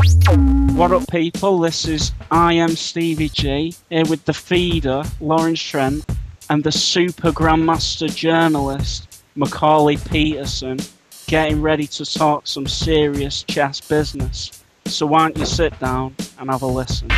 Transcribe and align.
What 0.00 0.92
up, 0.92 1.10
people? 1.10 1.58
This 1.58 1.86
is 1.86 2.12
I 2.30 2.54
am 2.54 2.70
Stevie 2.70 3.28
G 3.28 3.74
here 3.90 4.06
with 4.06 4.24
the 4.24 4.32
feeder, 4.32 5.02
Lawrence 5.20 5.60
Trent, 5.60 6.06
and 6.48 6.64
the 6.64 6.72
super 6.72 7.32
grandmaster 7.32 8.08
journalist, 8.14 9.22
Macauley 9.36 9.98
Peterson, 10.10 10.78
getting 11.26 11.60
ready 11.60 11.86
to 11.88 12.06
talk 12.06 12.46
some 12.46 12.66
serious 12.66 13.42
chess 13.42 13.78
business. 13.78 14.64
So 14.86 15.04
why 15.04 15.28
don't 15.28 15.36
you 15.36 15.44
sit 15.44 15.78
down 15.80 16.16
and 16.38 16.48
have 16.48 16.62
a 16.62 16.66
listen? 16.66 17.10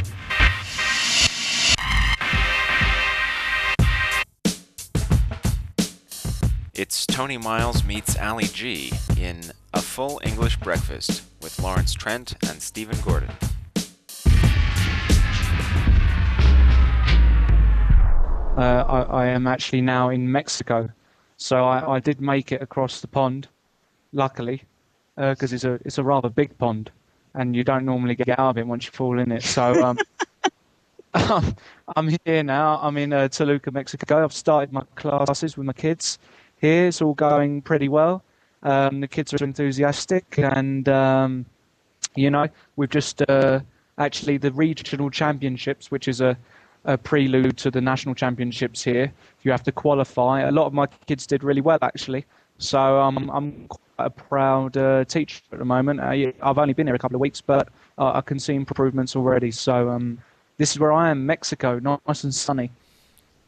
Tony 7.12 7.36
Miles 7.36 7.84
meets 7.84 8.16
Ali 8.16 8.44
G 8.44 8.90
in 9.18 9.38
A 9.74 9.82
Full 9.82 10.18
English 10.24 10.56
Breakfast 10.56 11.22
with 11.42 11.60
Lawrence 11.60 11.92
Trent 11.92 12.32
and 12.48 12.62
Stephen 12.62 12.98
Gordon. 13.02 13.28
Uh, 18.56 18.84
I, 18.88 19.02
I 19.02 19.26
am 19.26 19.46
actually 19.46 19.82
now 19.82 20.08
in 20.08 20.32
Mexico, 20.32 20.88
so 21.36 21.66
I, 21.66 21.96
I 21.96 22.00
did 22.00 22.22
make 22.22 22.50
it 22.50 22.62
across 22.62 23.02
the 23.02 23.08
pond, 23.08 23.46
luckily, 24.14 24.62
because 25.16 25.52
it's 25.52 25.64
a 25.64 25.74
it's 25.84 25.98
a 25.98 26.02
rather 26.02 26.30
big 26.30 26.56
pond, 26.56 26.90
and 27.34 27.54
you 27.54 27.62
don't 27.62 27.84
normally 27.84 28.14
get 28.14 28.30
out 28.30 28.48
of 28.48 28.56
it 28.56 28.66
once 28.66 28.86
you 28.86 28.90
fall 28.90 29.18
in 29.18 29.32
it. 29.32 29.42
So 29.42 29.84
um, 29.84 29.98
I'm 31.94 32.16
here 32.24 32.42
now. 32.42 32.78
I'm 32.80 32.96
in 32.96 33.12
uh, 33.12 33.28
Toluca, 33.28 33.70
Mexico. 33.70 34.24
I've 34.24 34.32
started 34.32 34.72
my 34.72 34.84
classes 34.94 35.58
with 35.58 35.66
my 35.66 35.74
kids 35.74 36.18
here. 36.62 36.86
It's 36.86 37.02
all 37.02 37.12
going 37.12 37.60
pretty 37.60 37.90
well. 37.90 38.22
Um, 38.62 39.00
the 39.00 39.08
kids 39.08 39.34
are 39.34 39.44
enthusiastic, 39.44 40.38
and 40.38 40.88
um, 40.88 41.44
you 42.14 42.30
know 42.30 42.46
we've 42.76 42.88
just 42.88 43.20
uh, 43.28 43.60
actually 43.98 44.38
the 44.38 44.52
regional 44.52 45.10
championships, 45.10 45.90
which 45.90 46.08
is 46.08 46.22
a 46.22 46.38
a 46.84 46.98
prelude 46.98 47.56
to 47.58 47.70
the 47.70 47.80
national 47.80 48.14
championships 48.14 48.82
here. 48.82 49.12
You 49.42 49.52
have 49.52 49.62
to 49.64 49.72
qualify. 49.72 50.40
A 50.40 50.50
lot 50.50 50.66
of 50.66 50.72
my 50.72 50.86
kids 51.06 51.26
did 51.26 51.44
really 51.44 51.60
well 51.60 51.78
actually, 51.82 52.24
so 52.58 53.00
um, 53.00 53.30
I'm 53.32 53.66
quite 53.68 54.06
a 54.06 54.10
proud 54.10 54.76
uh, 54.76 55.04
teacher 55.04 55.40
at 55.52 55.58
the 55.58 55.64
moment. 55.64 56.00
Uh, 56.00 56.32
I've 56.42 56.58
only 56.58 56.74
been 56.74 56.86
here 56.86 56.96
a 56.96 56.98
couple 56.98 57.16
of 57.16 57.20
weeks, 57.20 57.40
but 57.40 57.68
uh, 57.98 58.12
I 58.14 58.20
can 58.20 58.38
see 58.38 58.54
improvements 58.54 59.14
already. 59.16 59.50
So 59.50 59.90
um, 59.90 60.18
this 60.58 60.72
is 60.72 60.78
where 60.78 60.92
I 60.92 61.10
am, 61.10 61.26
Mexico, 61.26 61.78
nice 61.80 62.24
and 62.24 62.34
sunny. 62.34 62.70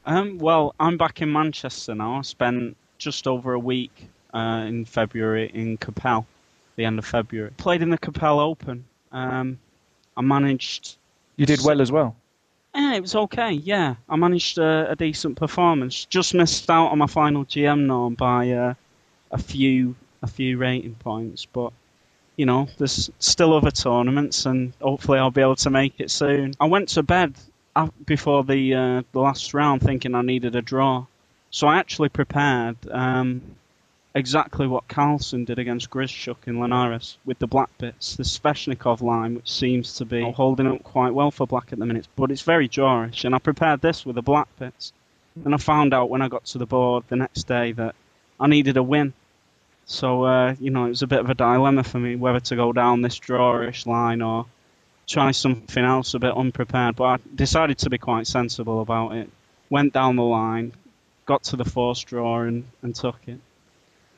Um, 0.06 0.38
well, 0.38 0.74
I'm 0.78 0.96
back 0.96 1.22
in 1.22 1.32
Manchester 1.32 1.94
now. 1.94 2.16
I 2.16 2.22
spent 2.22 2.76
just 2.98 3.26
over 3.26 3.52
a 3.52 3.58
week 3.58 4.08
uh, 4.32 4.64
in 4.66 4.84
February 4.84 5.50
in 5.52 5.76
Cappelle, 5.76 6.26
the 6.76 6.84
end 6.84 6.98
of 6.98 7.06
February. 7.06 7.50
Played 7.56 7.82
in 7.82 7.90
the 7.90 7.98
Cappelle 7.98 8.40
Open. 8.40 8.84
Um, 9.12 9.58
I 10.16 10.22
managed. 10.22 10.96
You 11.36 11.46
did 11.46 11.60
well 11.64 11.80
as 11.80 11.90
well. 11.90 12.16
Yeah, 12.74 12.94
it 12.94 13.00
was 13.00 13.14
okay. 13.14 13.52
Yeah, 13.52 13.94
I 14.08 14.16
managed 14.16 14.58
a, 14.58 14.90
a 14.90 14.96
decent 14.96 15.36
performance. 15.36 16.04
Just 16.06 16.34
missed 16.34 16.68
out 16.68 16.88
on 16.88 16.98
my 16.98 17.06
final 17.06 17.44
GM 17.44 17.86
norm 17.86 18.14
by 18.14 18.50
uh, 18.50 18.74
a 19.30 19.38
few 19.38 19.94
a 20.22 20.26
few 20.26 20.58
rating 20.58 20.94
points, 20.96 21.46
but 21.46 21.72
you 22.36 22.46
know, 22.46 22.68
there's 22.78 23.10
still 23.20 23.54
other 23.54 23.70
tournaments, 23.70 24.46
and 24.46 24.72
hopefully 24.80 25.18
I'll 25.18 25.30
be 25.30 25.42
able 25.42 25.56
to 25.56 25.70
make 25.70 26.00
it 26.00 26.10
soon. 26.10 26.54
I 26.58 26.66
went 26.66 26.88
to 26.90 27.02
bed 27.02 27.34
before 28.06 28.42
the 28.44 28.74
uh, 28.74 29.02
the 29.12 29.20
last 29.20 29.54
round 29.54 29.82
thinking 29.82 30.14
I 30.14 30.22
needed 30.22 30.56
a 30.56 30.62
draw, 30.62 31.06
so 31.54 31.68
I 31.68 31.76
actually 31.78 32.08
prepared 32.08 32.78
um, 32.90 33.40
exactly 34.12 34.66
what 34.66 34.88
Carlsen 34.88 35.44
did 35.44 35.60
against 35.60 35.88
Grischuk 35.88 36.48
in 36.48 36.58
Linares 36.58 37.16
with 37.24 37.38
the 37.38 37.46
black 37.46 37.70
bits, 37.78 38.16
the 38.16 38.24
Sveshnikov 38.24 39.00
line, 39.02 39.36
which 39.36 39.52
seems 39.52 39.94
to 39.98 40.04
be 40.04 40.28
holding 40.32 40.66
up 40.66 40.82
quite 40.82 41.14
well 41.14 41.30
for 41.30 41.46
black 41.46 41.72
at 41.72 41.78
the 41.78 41.86
minute, 41.86 42.08
but 42.16 42.32
it's 42.32 42.42
very 42.42 42.68
drawish. 42.68 43.24
And 43.24 43.36
I 43.36 43.38
prepared 43.38 43.80
this 43.80 44.04
with 44.04 44.16
the 44.16 44.22
black 44.22 44.48
bits. 44.58 44.92
And 45.44 45.54
I 45.54 45.58
found 45.58 45.94
out 45.94 46.10
when 46.10 46.22
I 46.22 46.28
got 46.28 46.44
to 46.46 46.58
the 46.58 46.66
board 46.66 47.04
the 47.06 47.14
next 47.14 47.44
day 47.44 47.70
that 47.70 47.94
I 48.40 48.48
needed 48.48 48.76
a 48.76 48.82
win. 48.82 49.12
So, 49.86 50.24
uh, 50.24 50.56
you 50.58 50.70
know, 50.72 50.86
it 50.86 50.88
was 50.88 51.02
a 51.02 51.06
bit 51.06 51.20
of 51.20 51.30
a 51.30 51.34
dilemma 51.34 51.84
for 51.84 52.00
me 52.00 52.16
whether 52.16 52.40
to 52.40 52.56
go 52.56 52.72
down 52.72 53.02
this 53.02 53.20
drawish 53.20 53.86
line 53.86 54.22
or 54.22 54.46
try 55.06 55.30
something 55.30 55.84
else 55.84 56.14
a 56.14 56.18
bit 56.18 56.36
unprepared. 56.36 56.96
But 56.96 57.04
I 57.04 57.18
decided 57.32 57.78
to 57.78 57.90
be 57.90 57.98
quite 57.98 58.26
sensible 58.26 58.80
about 58.80 59.12
it. 59.12 59.30
Went 59.70 59.92
down 59.92 60.16
the 60.16 60.24
line, 60.24 60.72
got 61.26 61.42
to 61.44 61.56
the 61.56 61.64
force 61.64 62.00
draw 62.02 62.42
and, 62.42 62.64
and 62.82 62.94
took 62.94 63.16
it. 63.26 63.38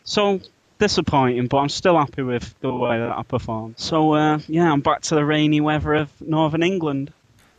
So 0.05 0.41
disappointing, 0.79 1.47
but 1.47 1.59
I'm 1.59 1.69
still 1.69 1.99
happy 1.99 2.23
with 2.23 2.55
the 2.61 2.73
way 2.73 2.99
that 2.99 3.11
I 3.11 3.23
performed. 3.23 3.79
So 3.79 4.13
uh, 4.13 4.39
yeah, 4.49 4.71
I'm 4.71 4.81
back 4.81 5.03
to 5.03 5.15
the 5.15 5.25
rainy 5.25 5.61
weather 5.61 5.95
of 5.95 6.11
Northern 6.21 6.63
England. 6.63 7.13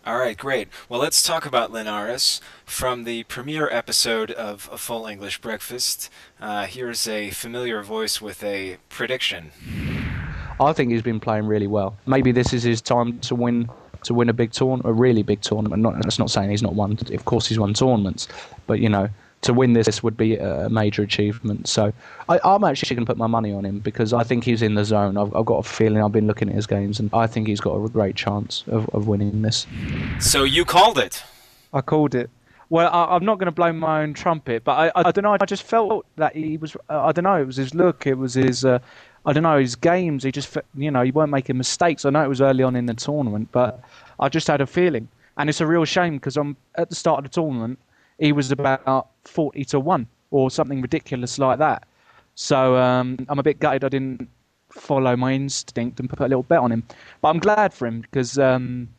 All 0.05 0.17
right, 0.17 0.37
great. 0.37 0.69
Well, 0.87 1.01
let's 1.01 1.21
talk 1.21 1.45
about 1.45 1.73
Linares 1.73 2.39
from 2.63 3.03
the 3.03 3.23
premiere 3.25 3.69
episode 3.69 4.31
of 4.31 4.69
A 4.71 4.77
Full 4.77 5.05
English 5.05 5.41
Breakfast. 5.41 6.09
Uh, 6.39 6.65
here's 6.65 7.09
a 7.09 7.31
familiar 7.31 7.83
voice 7.83 8.21
with 8.21 8.41
a 8.41 8.77
prediction. 8.87 9.51
I 10.61 10.71
think 10.71 10.91
he's 10.91 11.01
been 11.01 11.19
playing 11.19 11.45
really 11.45 11.67
well. 11.67 11.97
Maybe 12.05 12.31
this 12.31 12.53
is 12.53 12.63
his 12.63 12.81
time 12.81 13.19
to 13.19 13.35
win 13.35 13.69
to 14.03 14.13
win 14.13 14.29
a 14.29 14.33
big 14.33 14.53
tournament, 14.53 14.85
a 14.85 14.93
really 14.93 15.23
big 15.23 15.41
tournament. 15.41 15.81
Not, 15.81 16.01
that's 16.01 16.19
not 16.19 16.31
saying 16.31 16.51
he's 16.51 16.63
not 16.63 16.75
won. 16.75 16.97
Of 17.11 17.25
course, 17.25 17.47
he's 17.47 17.59
won 17.59 17.73
tournaments, 17.73 18.29
but 18.65 18.79
you 18.79 18.87
know, 18.87 19.09
to 19.47 19.53
win 19.53 19.73
this 19.73 20.03
would 20.03 20.15
be 20.15 20.37
a 20.37 20.69
major 20.69 21.01
achievement. 21.01 21.67
So 21.67 21.91
I, 22.29 22.39
am 22.43 22.63
actually 22.63 22.95
going 22.95 23.05
to 23.05 23.09
put 23.09 23.17
my 23.17 23.27
money 23.27 23.51
on 23.51 23.65
him 23.65 23.79
because 23.79 24.13
I 24.13 24.23
think 24.23 24.43
he's 24.43 24.61
in 24.61 24.75
the 24.75 24.85
zone. 24.85 25.17
I've, 25.17 25.35
I've, 25.35 25.45
got 25.45 25.57
a 25.57 25.63
feeling 25.63 26.03
I've 26.03 26.11
been 26.11 26.27
looking 26.27 26.49
at 26.49 26.55
his 26.55 26.67
games 26.67 26.99
and 26.99 27.09
I 27.13 27.27
think 27.27 27.47
he's 27.47 27.61
got 27.61 27.75
a 27.75 27.89
great 27.89 28.15
chance 28.15 28.63
of, 28.67 28.87
of 28.89 29.07
winning 29.07 29.41
this. 29.41 29.65
So 30.19 30.43
you 30.43 30.65
called 30.65 30.99
it? 30.99 31.23
I 31.73 31.81
called 31.81 32.13
it. 32.13 32.29
Well, 32.69 32.91
I, 32.93 33.15
am 33.15 33.23
not 33.23 33.39
going 33.39 33.45
to 33.45 33.51
blow 33.51 33.71
my 33.71 34.03
own 34.03 34.13
trumpet, 34.13 34.65
but 34.65 34.73
I, 34.73 34.87
I, 34.87 35.07
I, 35.07 35.11
don't 35.11 35.23
know. 35.23 35.37
I 35.39 35.45
just 35.45 35.63
felt 35.63 36.05
that 36.17 36.35
he 36.35 36.57
was. 36.57 36.75
Uh, 36.89 37.05
I 37.05 37.13
don't 37.13 37.23
know. 37.23 37.41
It 37.41 37.45
was 37.45 37.55
his 37.55 37.73
look. 37.73 38.05
It 38.05 38.15
was 38.15 38.33
his. 38.33 38.65
Uh, 38.65 38.79
I 39.25 39.31
don't 39.31 39.43
know 39.43 39.57
his 39.57 39.77
games. 39.77 40.23
He 40.23 40.31
just, 40.33 40.57
you 40.75 40.91
know, 40.91 41.01
he 41.01 41.11
weren't 41.11 41.31
making 41.31 41.57
mistakes. 41.57 42.03
I 42.03 42.09
know 42.09 42.23
it 42.25 42.27
was 42.27 42.41
early 42.41 42.63
on 42.63 42.75
in 42.75 42.85
the 42.85 42.93
tournament, 42.93 43.49
but 43.53 43.81
I 44.19 44.27
just 44.27 44.47
had 44.47 44.59
a 44.59 44.67
feeling, 44.67 45.07
and 45.37 45.49
it's 45.49 45.61
a 45.61 45.67
real 45.67 45.85
shame 45.85 46.15
because 46.15 46.35
I'm 46.35 46.57
at 46.75 46.89
the 46.89 46.95
start 46.95 47.19
of 47.19 47.23
the 47.23 47.29
tournament 47.29 47.79
he 48.19 48.31
was 48.31 48.51
about 48.51 49.09
40 49.25 49.65
to 49.65 49.79
1 49.79 50.07
or 50.31 50.51
something 50.51 50.81
ridiculous 50.81 51.39
like 51.39 51.59
that. 51.59 51.83
So 52.35 52.77
um, 52.77 53.17
I'm 53.29 53.39
a 53.39 53.43
bit 53.43 53.59
gutted 53.59 53.83
I 53.83 53.89
didn't 53.89 54.29
follow 54.69 55.15
my 55.15 55.33
instinct 55.33 55.99
and 55.99 56.09
put 56.09 56.19
a 56.19 56.23
little 56.23 56.43
bet 56.43 56.59
on 56.59 56.71
him. 56.71 56.83
But 57.21 57.29
I'm 57.29 57.39
glad 57.39 57.73
for 57.73 57.87
him 57.87 58.01
because 58.01 58.37
um, 58.37 58.89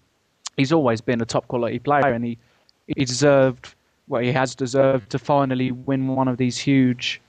he's 0.56 0.72
always 0.72 1.00
been 1.00 1.20
a 1.20 1.24
top 1.24 1.46
quality 1.48 1.78
player 1.78 2.12
and 2.12 2.24
he, 2.24 2.38
he 2.86 3.04
deserved, 3.04 3.74
well, 4.08 4.22
he 4.22 4.32
has 4.32 4.54
deserved 4.54 5.10
to 5.10 5.18
finally 5.18 5.72
win 5.72 6.08
one 6.08 6.28
of 6.28 6.36
these 6.36 6.58
huge 6.58 7.20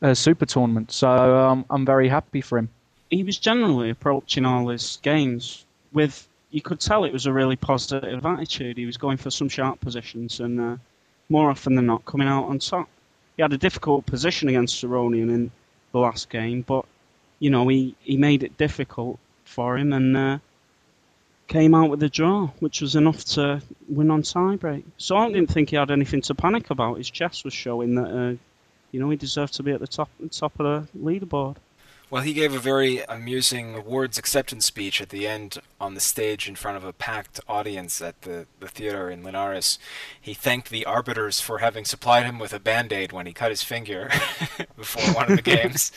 uh, 0.00 0.14
super 0.14 0.46
tournaments. 0.46 0.96
So 0.96 1.38
um, 1.38 1.64
I'm 1.70 1.84
very 1.84 2.08
happy 2.08 2.40
for 2.40 2.58
him. 2.58 2.68
He 3.10 3.22
was 3.22 3.38
generally 3.38 3.90
approaching 3.90 4.46
all 4.46 4.68
his 4.68 4.98
games 5.02 5.66
with, 5.92 6.26
you 6.50 6.62
could 6.62 6.80
tell 6.80 7.04
it 7.04 7.12
was 7.12 7.26
a 7.26 7.32
really 7.32 7.56
positive 7.56 8.24
attitude. 8.24 8.78
He 8.78 8.86
was 8.86 8.96
going 8.96 9.18
for 9.18 9.30
some 9.30 9.48
sharp 9.48 9.80
positions 9.80 10.40
and. 10.40 10.60
Uh, 10.60 10.76
more 11.28 11.50
often 11.50 11.74
than 11.74 11.86
not 11.86 12.04
coming 12.04 12.28
out 12.28 12.44
on 12.44 12.58
top. 12.58 12.88
He 13.36 13.42
had 13.42 13.52
a 13.52 13.58
difficult 13.58 14.06
position 14.06 14.48
against 14.48 14.84
Aronian 14.84 15.30
in 15.30 15.50
the 15.92 15.98
last 15.98 16.28
game, 16.30 16.62
but 16.62 16.84
you 17.38 17.50
know 17.50 17.66
he, 17.68 17.94
he 18.00 18.16
made 18.16 18.42
it 18.42 18.56
difficult 18.56 19.18
for 19.44 19.76
him 19.76 19.92
and 19.92 20.16
uh, 20.16 20.38
came 21.48 21.74
out 21.74 21.90
with 21.90 22.02
a 22.02 22.08
draw, 22.08 22.46
which 22.60 22.80
was 22.80 22.96
enough 22.96 23.24
to 23.24 23.60
win 23.88 24.10
on 24.10 24.22
tiebreak. 24.22 24.84
So 24.96 25.16
I 25.16 25.28
didn't 25.28 25.50
think 25.50 25.70
he 25.70 25.76
had 25.76 25.90
anything 25.90 26.22
to 26.22 26.34
panic 26.34 26.70
about. 26.70 26.98
His 26.98 27.10
chess 27.10 27.44
was 27.44 27.52
showing 27.52 27.94
that 27.96 28.10
uh, 28.10 28.36
you 28.90 29.00
know 29.00 29.10
he 29.10 29.16
deserved 29.16 29.54
to 29.54 29.62
be 29.62 29.72
at 29.72 29.80
the 29.80 29.86
top 29.86 30.10
top 30.30 30.58
of 30.60 30.64
the 30.92 30.98
leaderboard. 30.98 31.56
Well, 32.12 32.20
he 32.20 32.34
gave 32.34 32.54
a 32.54 32.58
very 32.58 32.98
amusing 33.08 33.74
awards 33.74 34.18
acceptance 34.18 34.66
speech 34.66 35.00
at 35.00 35.08
the 35.08 35.26
end 35.26 35.56
on 35.80 35.94
the 35.94 36.00
stage 36.00 36.46
in 36.46 36.56
front 36.56 36.76
of 36.76 36.84
a 36.84 36.92
packed 36.92 37.40
audience 37.48 38.02
at 38.02 38.20
the, 38.20 38.46
the 38.60 38.68
theater 38.68 39.10
in 39.10 39.22
Linares. 39.22 39.78
He 40.20 40.34
thanked 40.34 40.68
the 40.68 40.84
arbiters 40.84 41.40
for 41.40 41.60
having 41.60 41.86
supplied 41.86 42.26
him 42.26 42.38
with 42.38 42.52
a 42.52 42.60
band 42.60 42.92
aid 42.92 43.12
when 43.12 43.24
he 43.24 43.32
cut 43.32 43.48
his 43.48 43.62
finger 43.62 44.10
before 44.76 45.14
one 45.14 45.30
of 45.30 45.36
the 45.36 45.42
games, 45.56 45.90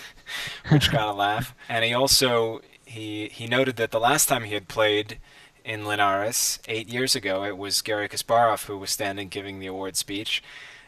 which 0.70 0.90
got 0.90 1.10
a 1.10 1.12
laugh. 1.12 1.54
And 1.68 1.84
he 1.84 1.94
also 1.94 2.62
he 2.86 3.28
he 3.28 3.46
noted 3.46 3.76
that 3.76 3.92
the 3.92 4.00
last 4.00 4.30
time 4.30 4.46
he 4.46 4.54
had 4.54 4.70
played 4.70 5.20
in 5.66 5.84
Linares 5.84 6.60
eight 6.70 6.88
years 6.88 7.18
ago, 7.18 7.44
it 7.44 7.58
was 7.58 7.82
Gary 7.82 8.08
Kasparov 8.08 8.68
who 8.68 8.78
was 8.78 8.92
standing 8.92 9.28
giving 9.28 9.60
the 9.60 9.68
award 9.68 9.98
speech 9.98 10.42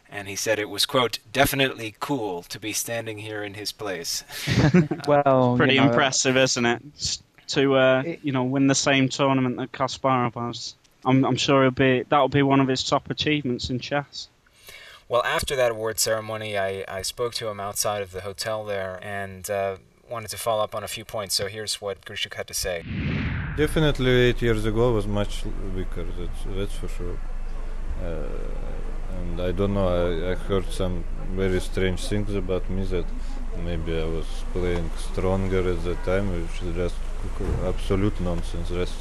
and 0.09 0.27
he 0.27 0.35
said 0.35 0.59
it 0.59 0.69
was 0.69 0.85
quote 0.85 1.19
definitely 1.33 1.95
cool 1.99 2.43
to 2.43 2.59
be 2.59 2.73
standing 2.73 3.19
here 3.19 3.43
in 3.43 3.53
his 3.53 3.71
place. 3.71 4.23
well, 5.07 5.55
pretty 5.57 5.75
you 5.75 5.81
know, 5.81 5.87
impressive, 5.87 6.37
isn't 6.37 6.65
it? 6.65 6.81
To 7.47 7.75
uh, 7.75 8.03
it, 8.05 8.19
you 8.23 8.31
know 8.31 8.43
win 8.43 8.67
the 8.67 8.75
same 8.75 9.09
tournament 9.09 9.57
that 9.57 9.71
Kasparov 9.71 10.33
has. 10.35 10.75
I'm, 11.05 11.23
I'm 11.23 11.37
sure 11.37 11.65
it'll 11.65 11.71
be 11.71 12.03
that'll 12.09 12.29
be 12.29 12.43
one 12.43 12.59
of 12.59 12.67
his 12.67 12.83
top 12.83 13.09
achievements 13.09 13.69
in 13.69 13.79
chess. 13.79 14.29
Well, 15.09 15.23
after 15.23 15.55
that 15.55 15.71
award 15.71 15.99
ceremony, 15.99 16.57
I, 16.57 16.83
I 16.87 17.01
spoke 17.01 17.33
to 17.35 17.47
him 17.47 17.61
outside 17.61 18.01
of 18.01 18.11
the 18.11 18.21
hotel 18.21 18.65
there 18.65 18.99
and 19.01 19.49
uh, 19.49 19.77
wanted 20.09 20.29
to 20.31 20.37
follow 20.37 20.63
up 20.63 20.75
on 20.75 20.83
a 20.83 20.87
few 20.87 21.05
points. 21.05 21.33
So 21.35 21.47
here's 21.47 21.79
what 21.81 22.03
Grischuk 22.03 22.33
had 22.33 22.47
to 22.47 22.53
say. 22.53 22.83
Definitely, 23.55 24.11
eight 24.11 24.41
years 24.41 24.65
ago 24.65 24.91
was 24.91 25.07
much 25.07 25.45
weaker. 25.73 26.03
That's 26.03 26.57
that's 26.57 26.75
for 26.75 26.87
sure. 26.89 27.19
Uh, 28.03 28.27
and 29.17 29.41
I 29.41 29.51
don't 29.51 29.73
know. 29.73 29.87
I, 29.87 30.31
I 30.31 30.35
heard 30.35 30.65
some 30.71 31.03
very 31.35 31.59
strange 31.59 32.05
things 32.07 32.33
about 32.33 32.69
me 32.69 32.83
that 32.85 33.05
maybe 33.65 33.99
I 33.99 34.05
was 34.05 34.27
playing 34.53 34.89
stronger 34.97 35.69
at 35.73 35.83
the 35.83 35.95
time, 36.05 36.25
which 36.31 36.61
is 36.61 36.75
just 36.75 36.95
absolute 37.65 38.19
nonsense. 38.21 38.69
Just 38.69 38.99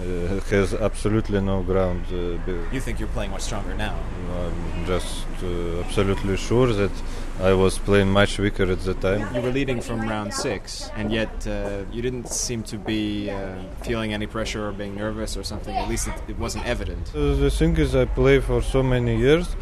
uh, 0.00 0.40
has 0.50 0.74
absolutely 0.74 1.40
no 1.40 1.62
ground. 1.62 2.04
Uh, 2.10 2.52
you 2.72 2.80
think 2.80 2.98
you're 2.98 3.14
playing 3.16 3.30
much 3.30 3.42
stronger 3.42 3.74
now? 3.74 3.96
I'm 4.40 4.86
just 4.86 5.26
uh, 5.42 5.80
absolutely 5.84 6.36
sure 6.36 6.72
that 6.72 6.92
I 7.42 7.54
was 7.54 7.76
playing 7.76 8.10
much 8.12 8.38
weaker 8.38 8.70
at 8.70 8.80
the 8.80 8.94
time. 8.94 9.34
You 9.34 9.40
were 9.40 9.50
leading 9.50 9.80
from 9.80 10.00
round 10.08 10.32
six, 10.32 10.88
and 10.94 11.10
yet 11.10 11.44
uh, 11.44 11.82
you 11.90 12.00
didn't 12.00 12.28
seem 12.28 12.62
to 12.64 12.78
be 12.78 13.30
uh, 13.30 13.56
feeling 13.82 14.12
any 14.14 14.28
pressure 14.28 14.68
or 14.68 14.70
being 14.70 14.94
nervous 14.94 15.36
or 15.36 15.42
something. 15.42 15.74
At 15.74 15.88
least 15.88 16.06
it, 16.06 16.14
it 16.28 16.38
wasn't 16.38 16.66
evident. 16.66 17.10
Uh, 17.10 17.34
the 17.34 17.50
thing 17.50 17.76
is, 17.78 17.96
I 17.96 18.04
play 18.04 18.38
for 18.38 18.62
so 18.62 18.80
many 18.80 19.16
years, 19.18 19.56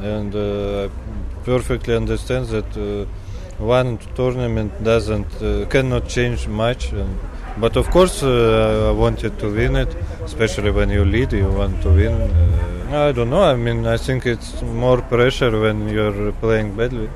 and 0.00 0.34
I 0.34 0.88
perfectly 1.44 1.94
understand 1.94 2.46
that 2.46 3.06
one 3.58 3.98
tournament 4.14 4.72
doesn't 4.82 5.28
cannot 5.68 6.08
change 6.08 6.48
much. 6.48 6.92
And, 6.92 7.18
but 7.58 7.76
of 7.76 7.90
course, 7.90 8.22
uh, 8.22 8.88
I 8.88 8.98
wanted 8.98 9.38
to 9.40 9.52
win 9.52 9.76
it, 9.76 9.94
especially 10.24 10.70
when 10.70 10.88
you 10.88 11.04
lead, 11.04 11.32
you 11.34 11.50
want 11.50 11.82
to 11.82 11.90
win. 11.90 12.14
Uh, 12.14 13.08
I 13.08 13.12
don't 13.12 13.30
know. 13.30 13.42
I 13.42 13.56
mean, 13.56 13.86
I 13.86 13.98
think 13.98 14.24
it's 14.24 14.62
more 14.62 15.02
pressure 15.02 15.60
when 15.60 15.88
you're 15.88 16.32
playing 16.32 16.76
badly. 16.76 17.10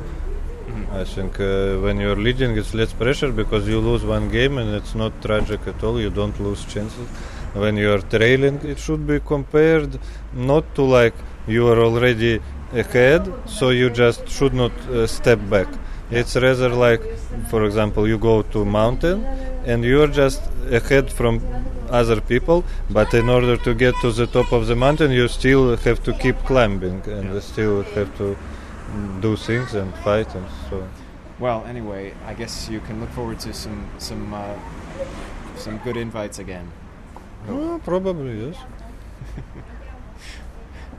Mm-hmm. 0.81 0.97
I 0.97 1.05
think 1.05 1.41
uh, 1.41 1.79
when 1.85 2.01
you're 2.01 2.17
leading, 2.17 2.57
it's 2.57 2.75
less 2.75 2.93
pressure 2.93 3.33
because 3.33 3.69
you 3.69 3.81
lose 3.81 4.05
one 4.05 4.29
game 4.29 4.59
and 4.59 4.75
it's 4.75 4.95
not 4.95 5.21
tragic 5.23 5.67
at 5.67 5.83
all. 5.83 6.01
You 6.01 6.11
don't 6.11 6.39
lose 6.41 6.65
chances. 6.65 7.09
When 7.55 7.77
you're 7.77 8.01
trailing, 8.01 8.61
it 8.65 8.79
should 8.79 9.07
be 9.07 9.21
compared 9.21 9.99
not 10.33 10.75
to 10.77 10.83
like 10.83 11.15
you 11.47 11.67
are 11.69 11.79
already 11.79 12.41
ahead, 12.73 13.33
so 13.47 13.71
you 13.71 13.91
just 13.91 14.29
should 14.29 14.55
not 14.55 14.73
uh, 14.89 15.07
step 15.07 15.41
back. 15.51 15.69
It's 16.11 16.37
rather 16.37 16.69
like, 16.69 17.03
for 17.49 17.65
example, 17.65 18.07
you 18.07 18.19
go 18.19 18.43
to 18.43 18.65
mountain 18.65 19.25
and 19.65 19.85
you're 19.85 20.09
just 20.09 20.43
ahead 20.71 21.13
from 21.13 21.41
other 21.91 22.21
people 22.21 22.65
but 22.91 23.13
in 23.15 23.29
order 23.29 23.57
to 23.57 23.75
get 23.75 23.95
to 24.01 24.13
the 24.13 24.27
top 24.27 24.53
of 24.53 24.67
the 24.69 24.77
mountain 24.77 25.11
you 25.11 25.27
still 25.27 25.77
have 25.77 26.03
to 26.03 26.13
keep 26.15 26.37
climbing 26.45 27.03
and 27.07 27.35
you 27.35 27.41
still 27.41 27.83
have 27.83 28.17
to 28.17 28.37
do 29.21 29.37
things 29.37 29.75
and 29.75 29.95
fight 29.97 30.35
and 30.35 30.47
so 30.69 30.87
well 31.39 31.65
anyway 31.67 32.13
i 32.27 32.35
guess 32.35 32.69
you 32.69 32.81
can 32.81 33.01
look 33.01 33.11
forward 33.11 33.39
to 33.39 33.53
some 33.53 33.89
some 33.99 34.35
uh, 34.35 34.55
some 35.61 35.79
good 35.79 35.97
invites 35.97 36.39
again. 36.39 36.71
Well, 37.47 37.79
probably 37.81 38.47
yes. 38.47 38.57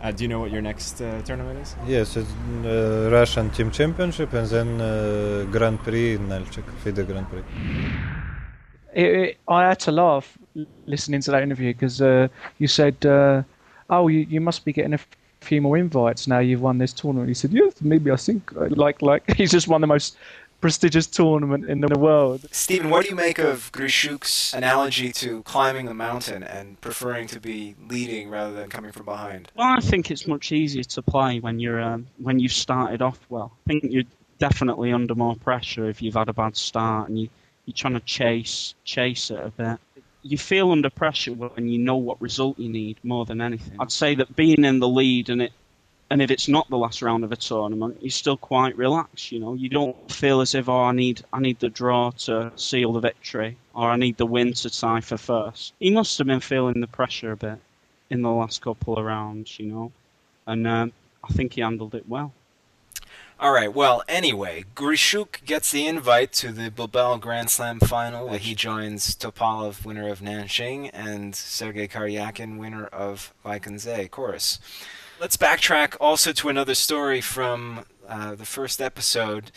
Uh, 0.04 0.12
do 0.12 0.24
you 0.24 0.28
know 0.28 0.40
what 0.40 0.50
your 0.50 0.64
next 0.64 1.00
uh, 1.00 1.22
tournament 1.22 1.60
is? 1.60 1.76
Yes, 1.86 2.18
it's 2.18 2.28
uh, 2.66 3.08
Russian 3.12 3.52
Team 3.52 3.70
Championship 3.70 4.34
and 4.34 4.48
then 4.48 4.82
uh, 4.82 5.46
Grand 5.52 5.78
Prix 5.84 6.16
in 6.16 6.28
Nalchik, 6.28 6.64
FIDE 6.84 7.06
Grand 7.06 7.30
Prix. 7.30 7.44
It, 8.96 9.06
it, 9.06 9.38
I 9.48 9.68
had 9.68 9.80
to 9.82 9.92
laugh 9.92 10.40
listening 10.88 11.22
to 11.22 11.30
that 11.30 11.44
interview 11.44 11.72
because 11.72 12.02
uh, 12.02 12.30
you 12.58 12.68
said, 12.68 13.06
uh, 13.06 13.44
"Oh, 13.92 14.08
you, 14.08 14.22
you 14.22 14.42
must 14.42 14.66
be 14.66 14.74
getting 14.74 14.96
a 14.96 15.00
few 15.42 15.62
more 15.62 15.78
invites 15.78 16.28
now 16.28 16.40
you've 16.40 16.62
won 16.62 16.78
this 16.78 16.94
tournament." 16.94 17.28
He 17.30 17.34
said, 17.34 17.52
"Yes, 17.52 17.74
maybe 17.82 18.12
I 18.12 18.16
think 18.16 18.52
like 18.56 19.02
like 19.02 19.24
he's 19.36 19.52
just 19.52 19.68
won 19.68 19.82
the 19.82 19.88
most." 19.88 20.18
prestigious 20.62 21.08
tournament 21.08 21.68
in 21.68 21.82
the 21.82 22.00
world. 22.00 22.46
Stephen, 22.52 22.90
what 22.92 23.04
do 23.04 23.10
you 23.10 23.16
make 23.16 23.40
of 23.40 23.72
Grischuk's 23.72 24.54
analogy 24.54 25.12
to 25.14 25.42
climbing 25.42 25.88
the 25.88 25.94
mountain 25.94 26.44
and 26.44 26.80
preferring 26.80 27.28
to 27.28 27.40
be 27.40 27.76
leading 27.90 28.30
rather 28.30 28.54
than 28.54 28.70
coming 28.70 28.92
from 28.92 29.06
behind? 29.06 29.52
Well, 29.56 29.76
I 29.76 29.80
think 29.80 30.12
it's 30.12 30.28
much 30.28 30.52
easier 30.52 30.84
to 30.84 31.02
play 31.02 31.40
when 31.40 31.60
you're 31.60 31.82
um, 31.82 32.08
when 32.20 32.40
you've 32.40 32.54
started 32.54 33.02
off 33.02 33.20
well. 33.30 33.52
I 33.66 33.68
think 33.68 33.86
you're 33.90 34.04
definitely 34.38 34.94
under 34.94 35.16
more 35.16 35.36
pressure 35.36 35.90
if 35.90 36.02
you've 36.02 36.14
had 36.14 36.30
a 36.30 36.34
bad 36.34 36.56
start 36.56 37.10
and 37.10 37.20
you 37.20 37.30
you're 37.66 37.76
trying 37.76 37.94
to 37.94 38.00
chase 38.02 38.76
chase 38.84 39.32
it 39.32 39.40
a 39.40 39.50
bit. 39.50 39.80
You 40.24 40.38
feel 40.38 40.72
under 40.72 40.90
pressure 40.90 41.34
when 41.34 41.68
you 41.68 41.80
know 41.80 41.98
what 41.98 42.22
result 42.22 42.60
you 42.60 42.70
need 42.70 42.98
more 43.04 43.26
than 43.26 43.42
anything. 43.42 43.78
I'd 43.80 43.92
say 43.92 44.16
that 44.16 44.36
being 44.36 44.64
in 44.64 44.80
the 44.80 44.88
lead 44.88 45.30
and 45.30 45.42
it 45.42 45.52
and 46.12 46.22
if 46.22 46.30
it's 46.30 46.50
not 46.50 46.70
the 46.70 46.78
last 46.78 47.02
round 47.02 47.24
of 47.24 47.32
a 47.32 47.38
tournament, 47.38 48.00
you're 48.02 48.12
still 48.12 48.36
quite 48.36 48.76
relaxed. 48.76 49.32
You 49.32 49.40
know, 49.40 49.54
you 49.54 49.70
don't 49.70 50.12
feel 50.12 50.42
as 50.42 50.54
if 50.54 50.68
oh 50.68 50.84
I 50.84 50.92
need 50.92 51.24
I 51.32 51.40
need 51.40 51.60
the 51.60 51.70
draw 51.70 52.12
to 52.26 52.52
seal 52.56 52.94
the 52.94 53.00
victory 53.00 53.58
or 53.74 53.90
I 53.90 53.96
need 53.96 54.18
the 54.18 54.26
win 54.26 54.54
to 54.54 54.70
tie 54.70 55.02
for 55.02 55.18
first. 55.18 55.74
He 55.80 55.90
must 55.90 56.18
have 56.18 56.28
been 56.28 56.42
feeling 56.42 56.82
the 56.82 56.88
pressure 56.88 57.32
a 57.32 57.38
bit 57.38 57.60
in 58.10 58.22
the 58.22 58.30
last 58.30 58.62
couple 58.62 58.98
of 58.98 59.06
rounds, 59.06 59.58
you 59.58 59.68
know, 59.68 59.92
and 60.46 60.68
um, 60.68 60.92
I 61.24 61.32
think 61.32 61.54
he 61.54 61.62
handled 61.62 61.96
it 61.96 62.10
well. 62.10 62.34
All 63.42 63.52
right. 63.52 63.74
Well, 63.74 64.04
anyway, 64.08 64.66
Grischuk 64.76 65.44
gets 65.46 65.72
the 65.72 65.88
invite 65.88 66.32
to 66.34 66.52
the 66.52 66.70
Bilbao 66.70 67.18
Grand 67.18 67.50
Slam 67.50 67.80
final. 67.80 68.28
Where 68.28 68.38
he 68.38 68.54
joins 68.54 69.16
Topalov, 69.16 69.84
winner 69.84 70.10
of 70.10 70.20
Nanjing, 70.20 70.92
and 70.94 71.36
Sergei 71.36 71.88
Karyakin, 71.88 72.60
winner 72.60 72.86
of 72.86 73.34
Wijk 73.44 73.66
aan 73.66 73.80
Zee 73.80 74.08
Corus. 74.10 74.60
Let's 75.20 75.38
backtrack 75.38 75.98
also 76.00 76.34
to 76.34 76.50
another 76.50 76.76
story 76.76 77.20
from 77.20 77.86
uh, 78.08 78.36
the 78.36 78.46
first 78.46 78.80
episode. 78.80 79.52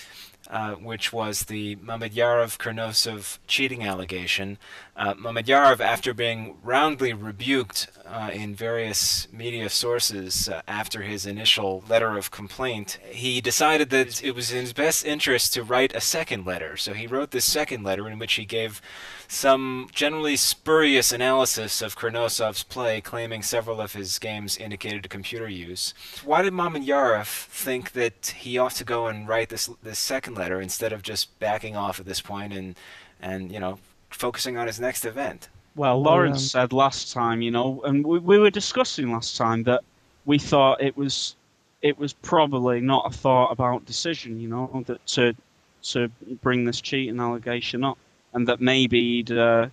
Uh, 0.51 0.75
which 0.75 1.11
was 1.11 1.45
the 1.45 1.77
Mamedyarov 1.77 2.59
Kurnosov 2.59 3.39
cheating 3.47 3.83
allegation. 3.83 4.59
Uh, 4.97 5.13
Mamedyarov, 5.15 5.81
after 5.81 6.15
being 6.15 6.57
roundly 6.63 7.13
rebuked 7.13 7.89
uh, 8.07 8.31
in 8.33 8.55
various 8.55 9.27
media 9.33 9.69
sources 9.69 10.49
uh, 10.49 10.63
after 10.69 11.03
his 11.03 11.27
initial 11.27 11.83
letter 11.89 12.17
of 12.17 12.31
complaint, 12.31 12.99
he 13.11 13.41
decided 13.41 13.91
that 13.91 14.23
it 14.23 14.37
was 14.37 14.53
in 14.53 14.61
his 14.61 14.73
best 14.73 15.05
interest 15.05 15.53
to 15.53 15.65
write 15.65 15.93
a 15.97 16.01
second 16.01 16.47
letter. 16.47 16.77
So 16.77 16.95
he 16.95 17.09
wrote 17.09 17.33
this 17.33 17.45
second 17.45 17.83
letter 17.83 18.09
in 18.09 18.21
which 18.21 18.35
he 18.35 18.45
gave 18.45 18.81
some 19.27 19.89
generally 19.93 20.37
spurious 20.37 21.11
analysis 21.11 21.83
of 21.83 21.97
Kurnosov's 21.97 22.63
play, 22.63 23.01
claiming 23.01 23.43
several 23.43 23.81
of 23.81 23.95
his 23.95 24.21
games 24.21 24.57
indicated 24.57 25.11
computer 25.11 25.49
use. 25.49 25.93
Why 26.25 26.43
did 26.43 26.53
Mamedyarov 26.53 27.27
think 27.27 27.93
that 27.93 28.35
he 28.39 28.59
ought 28.59 28.77
to 28.77 28.85
go 28.85 29.09
and 29.09 29.27
write 29.27 29.49
this 29.49 29.69
this 29.83 29.99
second 29.99 30.37
letter 30.37 30.61
instead 30.61 30.93
of 30.93 31.03
just 31.03 31.37
backing 31.41 31.75
off 31.75 31.99
at 31.99 32.07
this 32.07 32.21
point 32.21 32.53
and 32.53 32.77
and 33.21 33.51
you 33.51 33.59
know 33.59 33.79
focusing 34.15 34.57
on 34.57 34.67
his 34.67 34.81
next 34.81 35.05
event? 35.05 35.49
Well, 35.77 36.01
Lawrence 36.01 36.55
um, 36.55 36.61
said 36.61 36.73
last 36.73 37.13
time, 37.13 37.43
you 37.43 37.51
know, 37.51 37.83
and 37.85 38.07
we, 38.07 38.19
we 38.19 38.39
were 38.39 38.51
discussing 38.51 39.11
last 39.11 39.37
time 39.37 39.65
that 39.65 39.83
we 40.25 40.39
thought 40.39 40.81
it 40.81 40.97
was 40.97 41.35
it 41.83 41.99
was 41.99 42.15
probably 42.15 42.81
not 42.81 43.07
a 43.07 43.17
thought 43.17 43.51
about 43.51 43.85
decision, 43.85 44.41
you 44.41 44.49
know, 44.49 44.85
that 44.87 45.05
to 45.07 45.35
to 45.83 46.09
bring 46.43 46.65
this 46.65 46.81
cheating 46.81 47.21
allegation 47.21 47.85
up, 47.85 47.99
and 48.33 48.49
that 48.49 48.61
maybe 48.61 49.17
he'd 49.17 49.33
uh, 49.33 49.69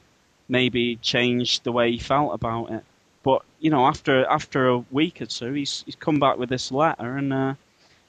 maybe 0.50 0.98
changed 0.98 1.64
the 1.64 1.72
way 1.72 1.92
he 1.92 2.00
felt 2.00 2.34
about 2.34 2.72
it. 2.72 2.84
But 3.24 3.44
you 3.60 3.70
know, 3.70 3.86
after 3.86 4.26
after 4.26 4.68
a 4.68 4.80
week 4.92 5.22
or 5.22 5.28
two, 5.28 5.54
he's 5.54 5.84
he's 5.86 5.96
come 5.96 6.20
back 6.20 6.38
with 6.38 6.50
this 6.50 6.72
letter, 6.72 7.18
and 7.18 7.32
uh, 7.32 7.54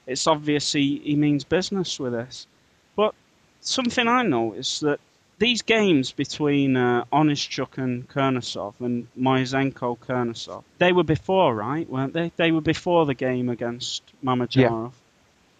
it's 0.07 0.27
obvious 0.27 0.73
he, 0.73 0.99
he 1.03 1.15
means 1.15 1.43
business 1.43 1.99
with 1.99 2.13
this. 2.13 2.47
But 2.95 3.13
something 3.61 4.07
I 4.07 4.23
noticed 4.23 4.81
that 4.81 4.99
these 5.43 5.61
games 5.61 6.13
between 6.13 6.77
uh, 6.77 7.03
Onischuk 7.11 7.77
and 7.77 8.07
Kurnosov 8.07 8.75
and 8.79 9.07
Moiseenko 9.19 9.99
Kurnosov, 9.99 10.63
they 10.77 10.93
were 10.93 11.03
before, 11.03 11.53
right? 11.53 11.87
Weren't 11.89 12.13
they? 12.13 12.31
They 12.37 12.51
were 12.51 12.61
before 12.61 13.05
the 13.05 13.13
game 13.13 13.49
against 13.49 14.03
Mamedyarov. 14.23 14.91
Yeah. 14.93 14.99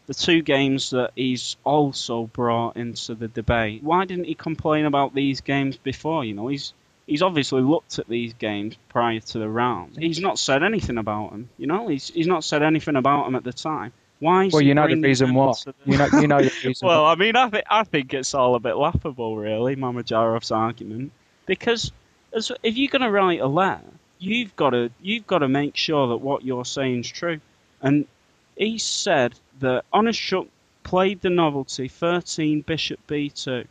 The 0.05 0.13
two 0.13 0.41
games 0.41 0.91
that 0.91 1.11
he's 1.15 1.57
also 1.65 2.23
brought 2.23 2.77
into 2.77 3.13
the 3.15 3.27
debate. 3.27 3.83
Why 3.83 4.05
didn't 4.05 4.25
he 4.25 4.35
complain 4.35 4.85
about 4.85 5.13
these 5.13 5.41
games 5.41 5.75
before? 5.75 6.23
You 6.23 6.33
know, 6.33 6.47
he's 6.47 6.73
he's 7.05 7.21
obviously 7.21 7.61
looked 7.61 7.99
at 7.99 8.07
these 8.07 8.33
games 8.35 8.77
prior 8.87 9.19
to 9.19 9.39
the 9.39 9.49
round. 9.49 9.97
He's 9.97 10.21
not 10.21 10.39
said 10.39 10.63
anything 10.63 10.97
about 10.97 11.31
them. 11.31 11.49
You 11.57 11.67
know, 11.67 11.89
he's 11.89 12.07
he's 12.07 12.27
not 12.27 12.45
said 12.45 12.63
anything 12.63 12.95
about 12.95 13.25
them 13.25 13.35
at 13.35 13.43
the 13.43 13.53
time. 13.53 13.91
Why? 14.23 14.49
well, 14.53 14.61
you 14.61 14.73
know 14.73 14.87
the 14.87 14.95
reason 14.95 15.33
why. 15.33 15.53
You 15.83 15.97
know, 15.97 16.07
you 16.13 16.27
know 16.29 16.41
the 16.41 16.53
reason. 16.63 16.87
well, 16.87 17.05
I 17.05 17.15
mean, 17.15 17.35
I 17.35 17.49
think 17.49 17.65
I 17.69 17.83
think 17.83 18.13
it's 18.13 18.33
all 18.33 18.55
a 18.55 18.59
bit 18.61 18.77
laughable, 18.77 19.35
really, 19.35 19.75
Mamedyarov 19.75 20.49
argument, 20.49 21.11
because 21.45 21.91
as, 22.31 22.49
if 22.63 22.77
you're 22.77 22.89
going 22.89 23.01
to 23.01 23.11
write 23.11 23.41
a 23.41 23.47
letter, 23.47 23.83
you've 24.19 24.55
got 24.55 24.69
to 24.69 24.91
you've 25.01 25.27
got 25.27 25.39
to 25.39 25.49
make 25.49 25.75
sure 25.75 26.07
that 26.07 26.17
what 26.17 26.45
you're 26.45 26.63
saying 26.63 27.01
is 27.01 27.09
true. 27.09 27.41
And 27.81 28.07
he 28.55 28.77
said 28.77 29.33
that 29.59 29.83
Onischuk 29.93 30.47
played 30.83 31.19
the 31.19 31.29
novelty 31.29 31.89
13 31.89 32.61
Bishop 32.61 33.05
B2, 33.05 33.67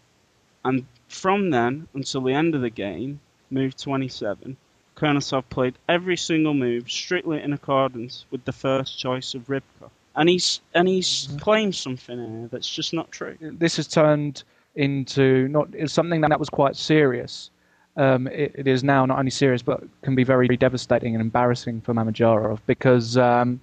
and 0.67 0.85
from 1.09 1.49
then 1.49 1.89
until 1.95 2.21
the 2.21 2.35
end 2.35 2.55
of 2.55 2.61
the 2.61 2.69
game, 2.69 3.21
move 3.51 3.75
27, 3.79 4.59
Kurnosov 4.97 5.45
played 5.49 5.79
every 5.89 6.19
single 6.19 6.53
move 6.53 6.91
strictly 6.91 7.41
in 7.41 7.55
accordance 7.55 8.27
with 8.31 8.45
the 8.45 8.53
first 8.53 8.99
choice 8.99 9.33
of 9.33 9.47
Rybka 9.47 9.89
and 10.17 10.29
he's 10.29 10.61
and 10.75 10.89
he's 10.89 11.27
mm-hmm. 11.27 11.39
claimed 11.39 11.75
something 11.75 12.19
here 12.19 12.49
that's 12.51 12.69
just 12.69 12.93
not 12.93 13.11
true. 13.11 13.37
This 13.41 13.77
has 13.77 13.87
turned 13.87 14.45
into 14.75 15.49
not 15.49 15.69
something 15.87 16.21
that 16.23 16.39
was 16.39 16.49
quite 16.49 16.77
serious, 16.77 17.51
um, 17.97 18.27
it, 18.29 18.53
it 18.55 18.67
is 18.67 18.83
now 18.83 19.05
not 19.05 19.19
only 19.19 19.31
serious 19.31 19.63
but 19.63 19.83
can 20.03 20.15
be 20.15 20.25
very 20.25 20.49
devastating 20.57 21.15
and 21.15 21.21
embarrassing 21.21 21.81
for 21.83 21.93
Mamedyarov 21.93 22.59
because 22.67 23.17
um, 23.19 23.61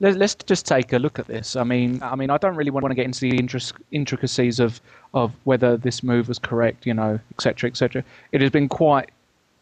let, 0.00 0.20
us 0.20 0.34
just 0.34 0.66
take 0.66 0.92
a 0.92 0.98
look 0.98 1.18
at 1.18 1.26
this. 1.26 1.56
I 1.56 1.64
mean, 1.64 2.02
I 2.02 2.16
mean, 2.16 2.30
I 2.30 2.36
don't 2.36 2.56
really 2.56 2.70
want 2.70 2.86
to 2.86 2.94
get 2.94 3.06
into 3.06 3.20
the 3.20 3.78
intricacies 3.92 4.60
of 4.60 4.80
of 5.14 5.32
whether 5.44 5.76
this 5.76 6.02
move 6.02 6.28
was 6.28 6.38
correct, 6.38 6.86
you 6.86 6.94
know, 6.94 7.18
etc., 7.32 7.70
etc. 7.70 8.04
It 8.32 8.40
has 8.40 8.50
been 8.50 8.68
quite 8.68 9.10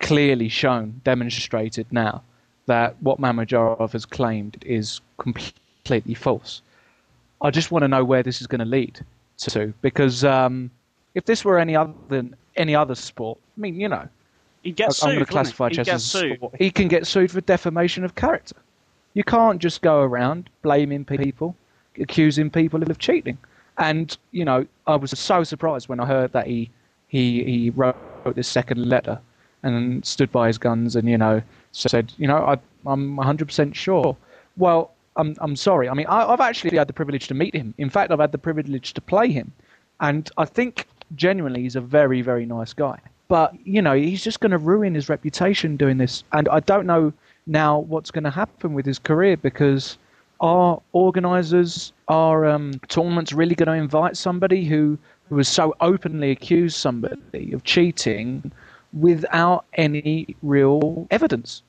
clearly 0.00 0.48
shown, 0.48 1.00
demonstrated 1.04 1.86
now 1.90 2.22
that 2.66 2.96
what 3.00 3.20
Mamedyarov 3.20 3.92
has 3.92 4.06
claimed 4.06 4.62
is 4.66 5.00
completely 5.84 6.14
false. 6.14 6.62
I 7.42 7.50
just 7.50 7.70
want 7.70 7.82
to 7.82 7.88
know 7.88 8.04
where 8.04 8.22
this 8.22 8.40
is 8.40 8.46
going 8.46 8.58
to 8.60 8.64
lead 8.64 9.00
to 9.38 9.72
because 9.80 10.24
um, 10.24 10.70
if 11.14 11.24
this 11.24 11.44
were 11.44 11.58
any 11.58 11.74
other 11.74 11.94
than 12.08 12.36
any 12.56 12.74
other 12.74 12.94
sport, 12.94 13.38
I 13.56 13.60
mean, 13.60 13.80
you 13.80 13.88
know, 13.88 14.06
he 14.62 14.72
gets 14.72 15.02
I'm 15.02 15.08
sued, 15.08 15.14
going 15.16 15.26
to 15.26 15.32
classify 15.32 15.68
he? 15.70 15.76
chess 15.76 15.86
He 15.86 15.92
as 15.92 16.04
sued. 16.04 16.36
sport. 16.36 16.54
He 16.58 16.70
can 16.70 16.88
get 16.88 17.06
sued 17.06 17.30
for 17.30 17.40
defamation 17.40 18.04
of 18.04 18.14
character. 18.14 18.56
You 19.14 19.24
can't 19.24 19.60
just 19.60 19.80
go 19.80 20.00
around 20.02 20.50
blaming 20.62 21.04
people, 21.04 21.56
accusing 21.98 22.50
people 22.50 22.82
of 22.82 22.98
cheating. 22.98 23.38
And 23.78 24.16
you 24.32 24.44
know, 24.44 24.66
I 24.86 24.96
was 24.96 25.18
so 25.18 25.42
surprised 25.44 25.88
when 25.88 26.00
I 26.00 26.06
heard 26.06 26.32
that 26.32 26.46
he 26.46 26.70
he 27.08 27.42
he 27.44 27.70
wrote 27.70 27.96
this 28.34 28.48
second 28.48 28.86
letter 28.86 29.18
and 29.62 30.04
stood 30.04 30.30
by 30.30 30.46
his 30.46 30.58
guns 30.58 30.94
and 30.96 31.08
you 31.08 31.16
know 31.16 31.42
said, 31.72 32.12
you 32.18 32.26
know, 32.26 32.38
I, 32.38 32.58
I'm 32.84 33.16
100% 33.16 33.74
sure. 33.74 34.16
Well, 34.56 34.92
I'm 35.20 35.36
I'm 35.40 35.56
sorry. 35.56 35.88
I 35.88 35.94
mean, 35.94 36.06
I, 36.06 36.32
I've 36.32 36.40
actually 36.40 36.76
had 36.76 36.88
the 36.88 36.92
privilege 36.92 37.28
to 37.28 37.34
meet 37.34 37.54
him. 37.54 37.74
In 37.78 37.90
fact, 37.90 38.10
I've 38.10 38.20
had 38.20 38.32
the 38.32 38.38
privilege 38.38 38.94
to 38.94 39.00
play 39.00 39.28
him, 39.30 39.52
and 40.00 40.30
I 40.36 40.44
think 40.44 40.86
genuinely 41.14 41.62
he's 41.62 41.76
a 41.76 41.80
very 41.98 42.22
very 42.22 42.46
nice 42.46 42.72
guy. 42.72 42.98
But 43.28 43.54
you 43.64 43.82
know, 43.82 43.94
he's 43.94 44.24
just 44.24 44.40
going 44.40 44.52
to 44.52 44.58
ruin 44.58 44.94
his 44.94 45.08
reputation 45.08 45.76
doing 45.76 45.98
this, 45.98 46.24
and 46.32 46.48
I 46.48 46.60
don't 46.60 46.86
know 46.86 47.12
now 47.46 47.78
what's 47.78 48.10
going 48.10 48.24
to 48.24 48.30
happen 48.30 48.74
with 48.74 48.86
his 48.86 48.98
career 48.98 49.36
because 49.36 49.98
are 50.40 50.80
organisers, 50.92 51.92
are 52.08 52.46
um, 52.46 52.72
tournaments 52.88 53.32
really 53.32 53.54
going 53.54 53.66
to 53.66 53.74
invite 53.74 54.16
somebody 54.16 54.64
who, 54.64 54.98
who 55.28 55.36
has 55.36 55.48
so 55.48 55.74
openly 55.80 56.30
accused 56.30 56.76
somebody 56.76 57.52
of 57.52 57.62
cheating 57.64 58.50
without 58.92 59.66
any 59.74 60.34
real 60.42 61.06
evidence? 61.10 61.62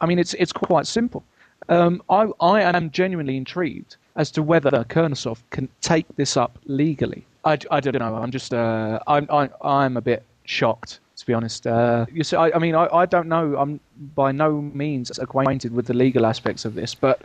I 0.00 0.06
mean, 0.06 0.18
it's 0.18 0.34
it's 0.34 0.52
quite 0.52 0.86
simple. 0.86 1.24
Um, 1.72 2.02
I 2.10 2.28
I 2.40 2.62
am 2.62 2.90
genuinely 2.90 3.36
intrigued 3.36 3.96
as 4.16 4.30
to 4.32 4.42
whether 4.42 4.70
Kurnosov 4.70 5.38
can 5.50 5.68
take 5.80 6.06
this 6.16 6.36
up 6.36 6.58
legally. 6.66 7.24
I, 7.44 7.58
I 7.70 7.80
don't 7.80 7.98
know. 7.98 8.14
I'm 8.14 8.30
just 8.30 8.52
uh, 8.54 9.00
I'm 9.06 9.26
I, 9.30 9.48
I'm 9.62 9.96
a 9.96 10.00
bit 10.02 10.22
shocked 10.44 11.00
to 11.22 11.26
be 11.26 11.34
honest. 11.34 11.66
Uh, 11.66 12.06
you 12.12 12.24
see, 12.24 12.36
I, 12.36 12.50
I 12.50 12.58
mean, 12.58 12.74
I, 12.74 12.88
I 12.92 13.06
don't 13.06 13.28
know. 13.28 13.56
I'm 13.56 13.80
by 14.14 14.32
no 14.32 14.60
means 14.60 15.16
acquainted 15.18 15.72
with 15.72 15.86
the 15.86 15.94
legal 15.94 16.26
aspects 16.26 16.64
of 16.64 16.74
this, 16.74 16.94
but 16.94 17.22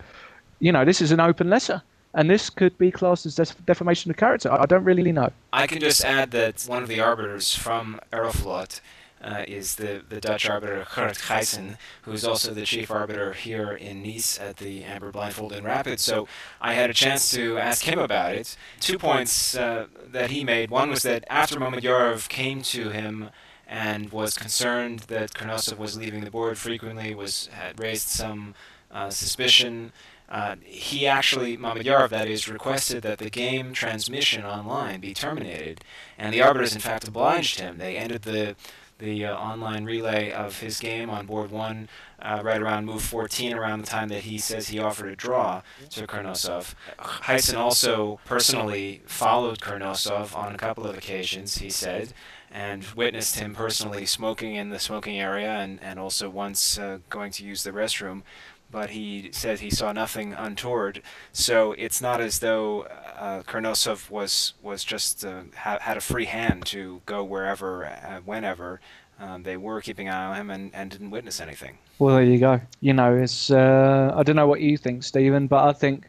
you 0.60 0.72
know, 0.72 0.86
this 0.86 1.01
is 1.01 1.12
an 1.12 1.20
open 1.20 1.50
letter, 1.50 1.82
and 2.13 2.30
this 2.30 2.50
could 2.50 2.77
be 2.77 2.92
classed 2.92 3.25
as 3.25 3.36
def- 3.36 3.66
defamation 3.66 4.12
of 4.12 4.18
character. 4.18 4.51
I, 4.51 4.63
I 4.63 4.66
don't 4.66 4.84
really 4.84 5.12
know. 5.12 5.32
I 5.51 5.68
can 5.68 5.80
just 5.80 6.06
add 6.06 6.32
that 6.32 6.63
one 6.68 6.84
of 6.84 6.89
the 6.89 7.00
arbiters 7.00 7.56
from 7.56 8.00
Aeroflot 8.12 8.80
uh, 9.21 9.43
is 9.47 9.75
the, 9.75 10.03
the 10.07 10.21
Dutch 10.21 10.50
arbiter 10.50 10.86
Gert 10.95 11.17
Gijssen, 11.17 11.77
who 12.03 12.12
is 12.12 12.24
also 12.24 12.53
the 12.53 12.63
chief 12.65 12.91
arbiter 12.91 13.33
here 13.33 13.71
in 13.71 14.03
Nice 14.03 14.39
at 14.39 14.57
the 14.57 14.83
Amber 14.83 15.12
Blindfold 15.12 15.53
in 15.53 15.63
Rapid. 15.63 16.00
So 16.00 16.27
I 16.62 16.74
had 16.74 16.89
a 16.89 16.93
chance 16.93 17.31
to 17.31 17.57
ask 17.57 17.83
him 17.83 18.00
about 18.00 18.36
it. 18.36 18.55
Two 18.79 18.97
points 18.97 19.55
uh, 19.55 19.88
that 20.12 20.31
he 20.31 20.43
made. 20.43 20.69
One 20.69 20.89
was 20.89 21.03
that 21.03 21.24
after 21.29 21.59
Mamedyarov 21.59 22.29
came 22.29 22.62
to 22.63 22.89
him 22.89 23.29
and 23.67 24.12
was 24.12 24.38
concerned 24.38 25.00
that 25.01 25.33
Kurnosov 25.33 25.77
was 25.77 25.97
leaving 25.97 26.24
the 26.24 26.31
board 26.31 26.57
frequently, 26.57 27.13
was 27.13 27.47
had 27.47 27.79
raised 27.79 28.07
some 28.07 28.55
uh, 28.91 29.09
suspicion. 29.09 29.91
Uh, 30.29 30.55
he 30.63 31.07
actually, 31.07 31.57
Mamedyarov, 31.57 32.09
that 32.09 32.27
is, 32.27 32.47
requested 32.47 33.03
that 33.03 33.17
the 33.17 33.29
game 33.29 33.74
transmission 33.74 34.43
online 34.45 35.00
be 35.00 35.13
terminated, 35.13 35.81
and 36.17 36.33
the 36.33 36.41
arbiters, 36.41 36.74
in 36.74 36.81
fact, 36.81 37.07
obliged 37.07 37.59
him. 37.59 37.77
They 37.77 37.97
ended 37.97 38.24
the 38.24 38.55
the 39.00 39.25
uh, 39.25 39.36
online 39.36 39.86
relay 39.86 40.32
of 40.32 40.60
his 40.60 40.80
game 40.80 41.10
on 41.10 41.25
board 41.25 41.51
one 41.51 41.88
uh, 42.22 42.42
right 42.44 42.62
around 42.62 42.86
move 42.86 43.01
14, 43.01 43.54
around 43.54 43.82
the 43.82 43.88
time 43.88 44.10
that 44.10 44.24
he 44.24 44.38
says 44.38 44.70
he 44.70 44.80
offered 44.80 45.12
a 45.12 45.16
draw 45.16 45.62
to 45.92 46.08
Kurnosov. 46.08 46.74
Gijssen 47.00 47.58
also 47.58 48.20
personally 48.25 49.01
followed 49.06 49.60
Kurnosov 49.60 50.36
on 50.36 50.56
a 50.56 50.58
couple 50.58 50.88
of 50.88 50.98
occasions, 50.98 51.60
he 51.60 51.70
said, 51.70 52.13
and 52.51 52.84
witnessed 52.96 53.38
him 53.38 53.54
personally 53.54 54.06
smoking 54.06 54.56
in 54.56 54.70
the 54.70 54.80
smoking 54.80 55.20
area 55.20 55.51
and, 55.51 55.82
and 55.84 56.00
also 56.00 56.30
once 56.30 56.80
uh, 56.80 57.00
going 57.10 57.32
to 57.34 57.44
use 57.44 57.63
the 57.63 57.72
restroom. 57.72 58.24
But 58.69 58.89
he 58.89 59.29
said 59.31 59.59
he 59.59 59.69
saw 59.69 59.93
nothing 59.93 60.33
untoward, 60.33 61.01
so 61.31 61.71
it's 61.71 62.01
not 62.01 62.19
as 62.19 62.39
though 62.39 62.81
uh, 63.17 63.43
Kurnosov 63.43 64.09
was 64.09 64.53
was 64.62 64.83
just 64.83 65.24
uh, 65.24 65.43
ha- 65.55 65.79
had 65.81 65.95
a 65.95 66.01
free 66.01 66.25
hand 66.25 66.65
to 66.67 67.01
go 67.05 67.24
wherever, 67.24 67.86
uh, 67.86 68.19
whenever. 68.25 68.81
Um, 69.19 69.43
they 69.43 69.57
were 69.57 69.81
keeping 69.81 70.07
an 70.07 70.13
eye 70.13 70.25
on 70.25 70.36
him 70.36 70.50
and, 70.51 70.75
and 70.75 70.91
didn't 70.91 71.09
witness 71.09 71.39
anything. 71.41 71.77
Well, 71.97 72.15
there 72.15 72.24
you 72.24 72.38
go. 72.39 72.62
You 72.81 72.93
know, 72.93 73.15
it's 73.15 73.50
uh, 73.50 74.13
I 74.15 74.24
don't 74.24 74.36
know 74.36 74.47
what 74.47 74.62
you 74.62 74.77
think, 74.77 75.03
Stephen, 75.03 75.47
but 75.47 75.63
I 75.63 75.74
think 75.74 76.07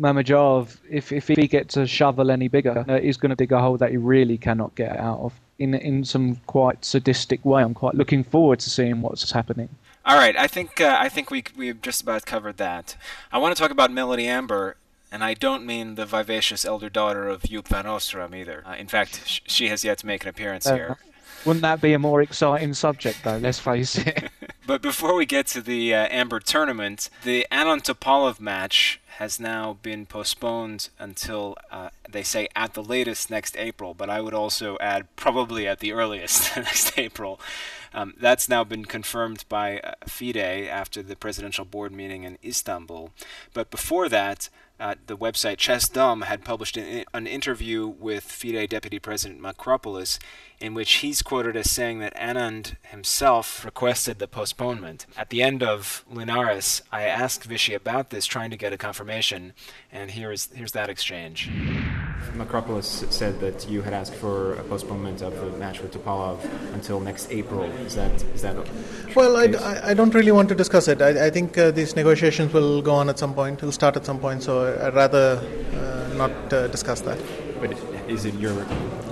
Mamedyarov, 0.00 0.78
if 0.88 1.12
if 1.12 1.28
he 1.28 1.46
gets 1.46 1.76
a 1.76 1.86
shovel 1.86 2.30
any 2.30 2.48
bigger, 2.48 2.84
uh, 2.88 2.98
he's 2.98 3.18
going 3.18 3.30
to 3.30 3.36
dig 3.36 3.52
a 3.52 3.60
hole 3.60 3.76
that 3.76 3.90
he 3.90 3.98
really 3.98 4.38
cannot 4.38 4.74
get 4.74 4.96
out 4.96 5.20
of 5.20 5.34
in 5.58 5.74
in 5.74 6.04
some 6.04 6.36
quite 6.46 6.84
sadistic 6.84 7.44
way. 7.44 7.62
I'm 7.62 7.74
quite 7.74 7.94
looking 7.94 8.24
forward 8.24 8.58
to 8.60 8.70
seeing 8.70 9.02
what's 9.02 9.30
happening. 9.30 9.68
All 10.04 10.16
right, 10.16 10.36
I 10.36 10.46
think 10.46 10.80
uh, 10.80 10.96
I 10.98 11.08
think 11.08 11.30
we 11.30 11.44
we've 11.56 11.80
just 11.82 12.02
about 12.02 12.24
covered 12.26 12.56
that. 12.56 12.96
I 13.30 13.38
want 13.38 13.54
to 13.54 13.60
talk 13.60 13.70
about 13.70 13.92
Melody 13.92 14.26
Amber, 14.26 14.76
and 15.12 15.22
I 15.22 15.34
don't 15.34 15.66
mean 15.66 15.94
the 15.94 16.06
vivacious 16.06 16.64
elder 16.64 16.88
daughter 16.88 17.28
of 17.28 17.42
Joop 17.42 17.68
van 17.68 17.84
Oosterom 17.84 18.34
either. 18.34 18.64
Uh, 18.66 18.74
in 18.76 18.88
fact, 18.88 19.26
sh- 19.26 19.40
she 19.46 19.68
has 19.68 19.84
yet 19.84 19.98
to 19.98 20.06
make 20.06 20.22
an 20.22 20.28
appearance 20.30 20.66
Uh, 20.66 20.74
here. 20.74 20.98
Wouldn't 21.44 21.62
that 21.62 21.80
be 21.80 21.92
a 21.92 21.98
more 21.98 22.22
exciting 22.22 22.74
subject, 22.74 23.18
though? 23.24 23.36
Let's 23.38 23.58
face 23.58 23.98
it. 23.98 24.30
But 24.70 24.82
before 24.82 25.16
we 25.16 25.26
get 25.26 25.48
to 25.48 25.60
the 25.60 25.92
uh, 25.92 26.06
Amber 26.12 26.38
tournament, 26.38 27.10
the 27.24 27.44
Anand 27.50 27.82
Topalov 27.82 28.38
match 28.38 29.00
has 29.16 29.40
now 29.40 29.78
been 29.82 30.06
postponed 30.06 30.90
until 30.96 31.56
uh, 31.72 31.88
they 32.08 32.22
say 32.22 32.46
at 32.54 32.74
the 32.74 32.82
latest 32.84 33.30
next 33.30 33.56
April. 33.56 33.94
But 33.94 34.08
I 34.08 34.20
would 34.20 34.32
also 34.32 34.78
add 34.78 35.08
probably 35.16 35.66
at 35.66 35.80
the 35.80 35.92
earliest 35.92 36.56
next 36.56 36.96
April. 36.96 37.40
Um, 37.92 38.14
that's 38.16 38.48
now 38.48 38.62
been 38.62 38.84
confirmed 38.84 39.44
by 39.48 39.80
uh, 39.80 39.94
FIDE 40.06 40.68
after 40.68 41.02
the 41.02 41.16
presidential 41.16 41.64
board 41.64 41.90
meeting 41.90 42.22
in 42.22 42.38
Istanbul. 42.44 43.10
But 43.52 43.72
before 43.72 44.08
that, 44.08 44.50
uh, 44.78 44.94
the 45.04 45.16
website 45.16 45.56
Chessdom 45.56 46.24
had 46.24 46.44
published 46.44 46.76
an, 46.76 47.04
an 47.12 47.26
interview 47.26 47.88
with 47.88 48.22
FIDE 48.22 48.68
Deputy 48.70 49.00
President 49.00 49.42
Makropoulos, 49.42 50.20
in 50.60 50.74
which 50.74 50.92
he's 50.94 51.22
quoted 51.22 51.56
as 51.56 51.70
saying 51.70 51.98
that 52.00 52.14
Anand 52.16 52.76
himself 52.82 53.64
requested 53.64 54.18
the 54.18 54.28
postponement. 54.28 55.06
At 55.16 55.30
the 55.30 55.42
end 55.42 55.62
of 55.62 56.04
Linares, 56.10 56.82
I 56.92 57.04
asked 57.04 57.48
Vishy 57.48 57.74
about 57.74 58.10
this, 58.10 58.26
trying 58.26 58.50
to 58.50 58.56
get 58.56 58.72
a 58.72 58.76
confirmation, 58.76 59.52
and 59.90 60.10
here 60.10 60.30
is 60.32 60.48
here's 60.54 60.72
that 60.72 60.90
exchange. 60.90 61.50
Makropoulos 62.36 63.10
said 63.10 63.40
that 63.40 63.68
you 63.68 63.82
had 63.82 63.92
asked 63.92 64.14
for 64.14 64.54
a 64.54 64.62
postponement 64.64 65.22
of 65.22 65.34
the 65.34 65.58
match 65.58 65.80
with 65.80 65.92
Topalov 65.92 66.38
until 66.74 67.00
next 67.00 67.30
April. 67.30 67.64
Is 67.86 67.94
that 67.94 68.22
is 68.34 68.42
that? 68.42 68.56
Well, 69.16 69.36
I. 69.36 69.46
I, 69.60 69.90
I 69.90 69.94
don't 69.94 70.14
really 70.14 70.32
want 70.32 70.48
to 70.50 70.54
discuss 70.54 70.88
it. 70.88 71.02
I, 71.02 71.26
I 71.26 71.30
think 71.30 71.56
uh, 71.58 71.70
these 71.70 71.96
negotiations 71.96 72.52
will 72.52 72.82
go 72.82 72.94
on 72.94 73.08
at 73.08 73.18
some 73.18 73.34
point. 73.34 73.62
Will 73.62 73.72
start 73.72 73.96
at 73.96 74.04
some 74.04 74.18
point. 74.18 74.42
So 74.42 74.76
I'd 74.80 74.94
rather 74.94 75.40
uh, 75.74 76.14
not 76.16 76.52
uh, 76.52 76.68
discuss 76.68 77.00
that. 77.02 77.18
But 77.60 77.72
is 78.10 78.24
it 78.24 78.34
your 78.34 78.54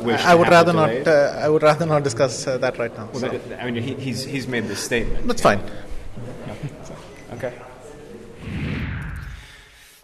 wish? 0.02 0.21
I, 0.25 0.33
I 0.33 0.35
would 0.35 0.49
rather 0.49 0.73
not. 0.73 0.90
Uh, 1.07 1.38
I 1.45 1.49
would 1.49 1.62
rather 1.62 1.87
not 1.87 2.02
discuss 2.05 2.47
uh, 2.47 2.59
that 2.59 2.78
right 2.78 2.95
now. 2.97 3.09
Well, 3.12 3.21
so. 3.21 3.28
that- 3.28 3.62
I 3.62 3.71
mean, 3.71 3.83
he, 3.83 3.95
he's 3.95 4.25
he's 4.25 4.47
made 4.49 4.64
this 4.64 4.81
statement. 4.81 5.26
That's 5.26 5.43
fine. 5.43 5.61
Okay. 7.35 7.52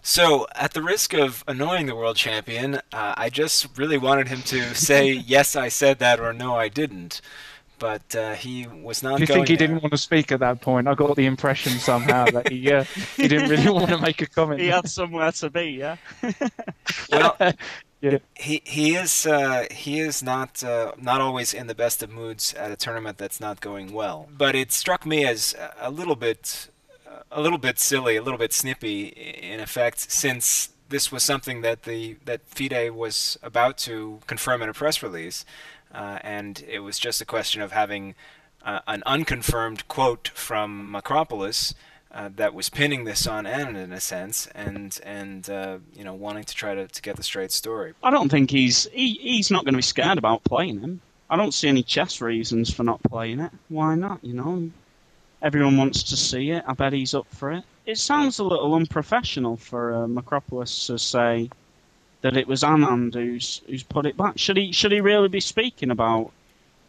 So, 0.07 0.47
at 0.55 0.75
the 0.75 0.83
risk 0.83 1.15
of 1.15 1.43
annoying 1.49 1.87
the 1.87 1.97
world 1.97 2.17
champion, 2.17 2.75
uh, 2.93 3.15
I 3.17 3.31
just 3.31 3.79
really 3.79 3.97
wanted 3.97 4.29
him 4.29 4.43
to 4.43 4.75
say, 4.89 5.11
yes, 5.13 5.57
I 5.57 5.69
said 5.69 5.99
that, 6.01 6.21
or 6.21 6.33
no, 6.35 6.55
I 6.57 6.69
didn't. 6.69 7.23
But 7.79 8.15
uh, 8.15 8.35
he 8.35 8.67
was 8.67 9.03
not 9.03 9.17
Do 9.17 9.23
you 9.23 9.27
going 9.27 9.39
think 9.39 9.49
he 9.49 9.57
there. 9.57 9.67
didn't 9.69 9.83
want 9.83 9.93
to 9.93 9.99
speak 9.99 10.31
at 10.31 10.41
that 10.41 10.61
point? 10.61 10.87
I 10.89 10.95
got 10.95 11.17
the 11.17 11.27
impression 11.27 11.73
somehow 11.73 12.27
that 12.27 12.49
he 12.49 12.71
uh, 12.73 12.85
he 13.17 13.27
didn't 13.29 13.51
really 13.51 13.69
want 13.79 13.89
to 13.89 13.99
make 13.99 14.23
a 14.23 14.27
comment. 14.27 14.61
He 14.61 14.69
had 14.69 14.89
somewhere 14.89 15.33
to 15.33 15.51
be, 15.51 15.71
yeah. 15.71 15.97
Well, 17.11 17.37
Yeah. 18.05 18.19
he 18.35 18.61
he 18.65 18.97
is 18.97 19.25
uh, 19.25 19.65
he 19.71 19.99
is 19.99 20.23
not 20.23 20.63
uh, 20.63 20.93
not 21.01 21.21
always 21.23 21.55
in 21.55 21.69
the 21.69 21.75
best 21.75 22.03
of 22.03 22.11
moods 22.11 22.53
at 22.53 22.71
a 22.71 22.77
tournament 22.77 23.17
that's 23.17 23.41
not 23.41 23.63
going 23.63 23.95
well. 23.95 24.29
But 24.45 24.55
it 24.55 24.73
struck 24.73 25.07
me 25.07 25.25
as 25.25 25.55
a 25.81 25.91
little 25.91 26.17
bit 26.17 26.69
a 27.31 27.41
little 27.41 27.59
bit 27.59 27.79
silly, 27.79 28.17
a 28.17 28.23
little 28.23 28.39
bit 28.39 28.53
snippy 28.53 29.07
in 29.07 29.59
effect, 29.59 30.11
since 30.11 30.71
this 30.91 31.11
was 31.11 31.23
something 31.23 31.63
that 31.63 31.85
the 31.85 32.17
that 32.27 32.43
FIDE 32.47 32.91
was 32.91 33.39
about 33.43 33.79
to 33.79 34.21
confirm 34.27 34.63
in 34.63 34.69
a 34.69 34.75
press 34.75 35.03
release, 35.03 35.45
uh, 35.95 36.19
and 36.23 36.63
it 36.69 36.81
was 36.81 36.99
just 36.99 37.23
a 37.23 37.25
question 37.25 37.63
of 37.63 37.73
having 37.73 38.15
uh, 38.65 38.81
an 38.87 39.03
unconfirmed 39.07 39.89
quote 39.89 40.29
from 40.35 40.93
Makropoulos 40.93 41.75
uh, 42.15 42.31
that 42.37 42.55
was 42.55 42.71
pinning 42.71 43.05
this 43.05 43.27
on 43.27 43.45
Anand 43.45 43.77
in 43.77 43.93
a 43.93 44.01
sense, 44.01 44.47
and 44.55 44.99
and 45.05 45.51
uh, 45.51 45.79
you 45.95 46.05
know 46.05 46.15
wanting 46.15 46.45
to 46.45 46.55
try 46.55 46.75
to, 46.75 46.87
to 46.87 47.03
get 47.03 47.17
the 47.17 47.25
straight 47.25 47.51
story. 47.51 47.93
I 48.03 48.11
don't 48.11 48.29
think 48.29 48.51
he's 48.51 48.85
he, 48.93 49.15
he's 49.15 49.51
not 49.51 49.65
going 49.65 49.75
to 49.75 49.79
be 49.79 49.83
scared 49.83 50.17
about 50.17 50.45
playing 50.45 50.81
him. 50.81 51.01
I 51.29 51.37
don't 51.37 51.53
see 51.53 51.69
any 51.69 51.83
chess 51.83 52.21
reasons 52.21 52.73
for 52.73 52.85
not 52.85 53.03
playing 53.03 53.41
it. 53.41 53.51
Why 53.69 53.97
not? 53.97 54.23
You 54.23 54.35
know, 54.35 54.71
everyone 55.43 55.77
wants 55.77 56.05
to 56.05 56.17
see 56.17 56.51
it. 56.51 56.63
I 56.69 56.75
bet 56.75 56.93
he's 56.93 57.15
up 57.15 57.27
for 57.31 57.51
it. 57.51 57.65
It 57.85 57.99
sounds 57.99 58.39
a 58.39 58.45
little 58.45 58.75
unprofessional 58.75 59.57
for 59.57 59.93
uh, 59.93 60.07
Makropoulos 60.07 60.87
to 60.87 60.99
say 60.99 61.51
that 62.21 62.37
it 62.37 62.47
was 62.47 62.63
Anand 62.63 63.15
who's 63.15 63.61
who's 63.67 63.83
put 63.83 64.07
it 64.07 64.17
back. 64.17 64.39
Should 64.39 64.57
he 64.57 64.71
should 64.71 64.93
he 64.93 65.01
really 65.01 65.29
be 65.29 65.41
speaking 65.41 65.91
about 65.91 66.31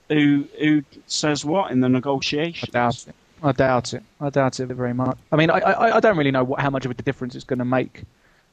who 0.08 0.46
who 0.60 0.84
says 1.08 1.44
what 1.44 1.72
in 1.72 1.82
the 1.82 1.90
negotiations? 1.90 2.70
I 3.44 3.52
doubt 3.52 3.94
it. 3.94 4.04
I 4.22 4.30
doubt 4.30 4.60
it. 4.60 4.64
I 4.64 4.66
doubt 4.66 4.72
it 4.72 4.76
very 4.76 4.94
much. 4.94 5.18
I 5.32 5.36
mean, 5.36 5.50
I 5.50 5.60
I, 5.60 5.96
I 5.98 6.00
don't 6.00 6.18
really 6.18 6.32
know 6.32 6.44
what, 6.44 6.60
how 6.60 6.70
much 6.70 6.86
of 6.86 6.92
a 6.92 6.96
difference 6.96 7.36
it's 7.36 7.44
going 7.44 7.60
to 7.60 7.66
make. 7.66 8.04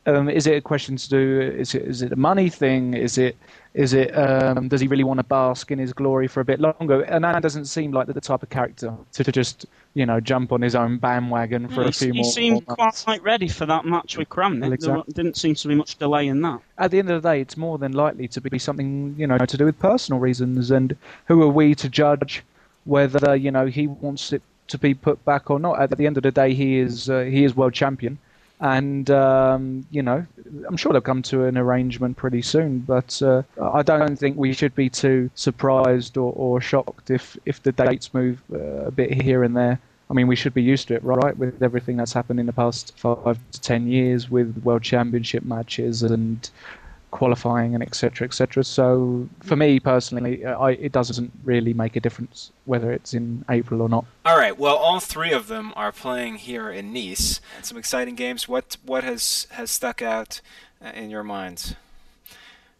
Um, 0.04 0.28
is 0.28 0.48
it 0.48 0.56
a 0.56 0.60
question 0.60 0.96
to 0.96 1.08
do? 1.08 1.40
Is 1.40 1.74
it 1.76 1.82
is 1.82 2.02
it 2.02 2.12
a 2.12 2.16
money 2.16 2.48
thing? 2.48 2.94
Is 2.94 3.18
it 3.18 3.36
is 3.74 3.94
it 3.94 4.10
um, 4.18 4.66
does 4.66 4.80
he 4.80 4.88
really 4.88 5.04
want 5.04 5.18
to 5.18 5.24
bask 5.24 5.70
in 5.70 5.78
his 5.78 5.92
glory 5.92 6.26
for 6.26 6.40
a 6.40 6.44
bit 6.44 6.58
longer? 6.58 7.02
And 7.02 7.22
that 7.22 7.40
doesn't 7.40 7.66
seem 7.66 7.92
like 7.92 8.08
the 8.08 8.20
type 8.20 8.42
of 8.42 8.50
character 8.50 8.92
to, 9.12 9.24
to 9.24 9.30
just 9.30 9.64
you 9.94 10.04
know 10.04 10.18
jump 10.18 10.50
on 10.50 10.60
his 10.60 10.74
own 10.74 10.98
bandwagon 10.98 11.68
for 11.68 11.84
he, 11.84 11.88
a 11.88 11.92
few 11.92 12.12
he 12.12 12.22
more. 12.22 12.32
seemed 12.32 12.66
more 12.66 12.76
quite 12.76 13.22
ready 13.22 13.46
for 13.46 13.64
that 13.66 13.84
match 13.84 14.16
with 14.18 14.28
Kramnik. 14.28 14.60
Well, 14.62 14.70
There 14.70 14.74
exactly. 14.74 15.12
didn't 15.14 15.36
seem 15.36 15.54
to 15.54 15.68
be 15.68 15.76
much 15.76 15.96
delay 15.98 16.26
in 16.26 16.42
that. 16.42 16.60
at 16.78 16.90
the 16.90 16.98
end 16.98 17.08
of 17.08 17.22
the 17.22 17.28
day, 17.30 17.40
it's 17.40 17.56
more 17.56 17.78
than 17.78 17.92
likely 17.92 18.26
to 18.26 18.40
be 18.40 18.58
something 18.58 19.14
you 19.16 19.28
know 19.28 19.38
to 19.38 19.56
do 19.56 19.64
with 19.66 19.78
personal 19.78 20.18
reasons. 20.20 20.72
And 20.72 20.96
who 21.26 21.40
are 21.42 21.48
we 21.48 21.76
to 21.76 21.88
judge 21.88 22.42
whether 22.86 23.36
you 23.36 23.52
know 23.52 23.66
he 23.66 23.86
wants 23.86 24.32
it 24.32 24.42
to 24.72 24.78
be 24.78 24.94
put 24.94 25.24
back 25.24 25.50
or 25.50 25.58
not? 25.58 25.80
At 25.80 25.96
the 25.96 26.06
end 26.06 26.16
of 26.16 26.22
the 26.22 26.32
day, 26.32 26.54
he 26.54 26.78
is 26.78 27.08
uh, 27.08 27.20
he 27.20 27.44
is 27.44 27.54
world 27.54 27.74
champion, 27.74 28.18
and 28.60 29.10
um, 29.10 29.86
you 29.90 30.02
know 30.02 30.26
I'm 30.66 30.76
sure 30.76 30.92
they'll 30.92 31.00
come 31.12 31.22
to 31.22 31.44
an 31.44 31.56
arrangement 31.56 32.16
pretty 32.16 32.42
soon. 32.42 32.80
But 32.80 33.22
uh, 33.22 33.42
I 33.60 33.82
don't 33.82 34.16
think 34.16 34.36
we 34.36 34.52
should 34.52 34.74
be 34.74 34.88
too 34.88 35.30
surprised 35.34 36.16
or, 36.16 36.32
or 36.34 36.60
shocked 36.60 37.10
if 37.10 37.36
if 37.46 37.62
the 37.62 37.72
dates 37.72 38.12
move 38.12 38.42
uh, 38.52 38.86
a 38.86 38.90
bit 38.90 39.22
here 39.22 39.44
and 39.44 39.56
there. 39.56 39.78
I 40.10 40.14
mean, 40.14 40.26
we 40.26 40.36
should 40.36 40.52
be 40.52 40.62
used 40.62 40.88
to 40.88 40.94
it, 40.94 41.04
right? 41.04 41.36
With 41.36 41.62
everything 41.62 41.96
that's 41.96 42.12
happened 42.12 42.38
in 42.38 42.46
the 42.46 42.52
past 42.52 42.92
five 42.98 43.38
to 43.52 43.60
ten 43.60 43.88
years 43.88 44.30
with 44.30 44.62
world 44.62 44.82
championship 44.82 45.44
matches 45.44 46.02
and 46.02 46.50
qualifying 47.12 47.74
and 47.74 47.82
etc. 47.82 48.26
etc. 48.26 48.64
So 48.64 49.28
for 49.40 49.54
me 49.54 49.78
personally, 49.78 50.44
uh, 50.44 50.58
I, 50.58 50.72
it 50.72 50.90
doesn't 50.90 51.30
really 51.44 51.72
make 51.72 51.94
a 51.94 52.00
difference 52.00 52.50
whether 52.64 52.90
it's 52.90 53.14
in 53.14 53.44
April 53.48 53.80
or 53.80 53.88
not. 53.88 54.04
All 54.26 54.36
right. 54.36 54.58
Well, 54.58 54.76
all 54.76 54.98
three 54.98 55.32
of 55.32 55.46
them 55.46 55.72
are 55.76 55.92
playing 55.92 56.36
here 56.36 56.70
in 56.70 56.92
Nice, 56.92 57.40
and 57.56 57.64
some 57.64 57.78
exciting 57.78 58.16
games. 58.16 58.48
What 58.48 58.76
what 58.84 59.04
has 59.04 59.46
has 59.52 59.70
stuck 59.70 60.02
out 60.02 60.40
uh, 60.84 60.90
in 60.94 61.10
your 61.10 61.22
minds? 61.22 61.76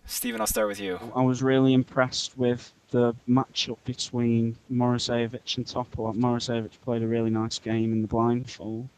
Stephen, 0.05 0.41
I'll 0.41 0.49
start 0.49 0.67
with 0.67 0.81
you. 0.81 0.99
I 1.15 1.23
was 1.23 1.43
really 1.43 1.73
impressed 1.75 2.37
with 2.37 2.73
the 2.91 3.15
matchup 3.29 3.79
between 3.85 4.57
Morozevich 4.71 5.57
and 5.57 5.67
Topalov. 5.67 6.17
Morozevich 6.17 6.81
played 6.85 7.03
a 7.03 7.07
really 7.07 7.31
nice 7.31 7.59
game 7.59 7.93
in 7.93 8.03
the 8.03 8.09
blindfold, 8.09 8.89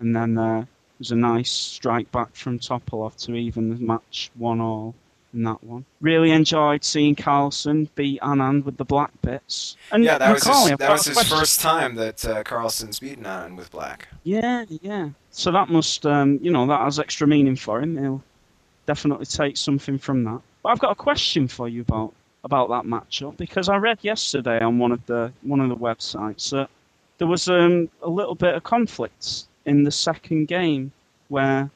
and 0.00 0.16
then 0.16 0.38
uh, 0.38 0.60
there 0.60 0.66
was 0.98 1.10
a 1.10 1.16
nice 1.16 1.50
strike 1.50 2.10
back 2.12 2.34
from 2.34 2.58
Topalov 2.58 3.16
to 3.24 3.34
even 3.34 3.70
the 3.70 3.76
match 3.76 4.30
one 4.34 4.60
all 4.60 4.94
in 5.34 5.42
that 5.44 5.62
one. 5.62 5.84
Really 6.00 6.30
enjoyed 6.30 6.84
seeing 6.84 7.14
Carlsen 7.14 7.88
beat 7.94 8.20
Anand 8.22 8.64
with 8.64 8.76
the 8.76 8.84
black 8.84 9.10
bits. 9.22 9.76
And 9.92 10.02
Yeah, 10.02 10.18
that 10.18 10.32
was 10.32 10.44
his, 10.44 10.78
that 10.78 10.90
was 10.90 11.04
his 11.04 11.14
question. 11.14 11.38
first 11.38 11.60
time 11.60 11.94
that 11.96 12.24
uh, 12.24 12.42
Carlsen's 12.42 12.98
beaten 12.98 13.24
Anand 13.24 13.56
with 13.56 13.70
black. 13.70 14.08
Yeah, 14.24 14.64
yeah. 14.68 15.10
So 15.30 15.52
that 15.52 15.68
must, 15.68 16.06
um, 16.06 16.38
you 16.42 16.50
know, 16.50 16.66
that 16.66 16.80
has 16.80 16.98
extra 16.98 17.26
meaning 17.26 17.56
for 17.56 17.80
him. 17.80 17.98
He'll 17.98 18.22
definitely 18.86 19.26
take 19.26 19.56
something 19.56 19.98
from 19.98 20.24
that. 20.24 20.40
But 20.62 20.70
I've 20.70 20.78
got 20.78 20.92
a 20.92 20.96
question 20.96 21.48
for 21.48 21.68
you 21.68 21.82
about 21.82 22.12
about 22.44 22.68
that 22.68 22.84
matchup 22.84 23.36
because 23.36 23.68
I 23.68 23.76
read 23.76 23.98
yesterday 24.02 24.60
on 24.60 24.78
one 24.78 24.92
of 24.92 25.04
the 25.06 25.32
one 25.42 25.60
of 25.60 25.68
the 25.68 25.76
websites 25.76 26.50
that 26.50 26.70
there 27.18 27.26
was 27.26 27.48
um, 27.48 27.88
a 28.02 28.08
little 28.08 28.36
bit 28.36 28.54
of 28.54 28.62
conflict 28.62 29.46
in 29.66 29.82
the 29.82 29.90
second 29.90 30.46
game 30.46 30.92
where 31.28 31.70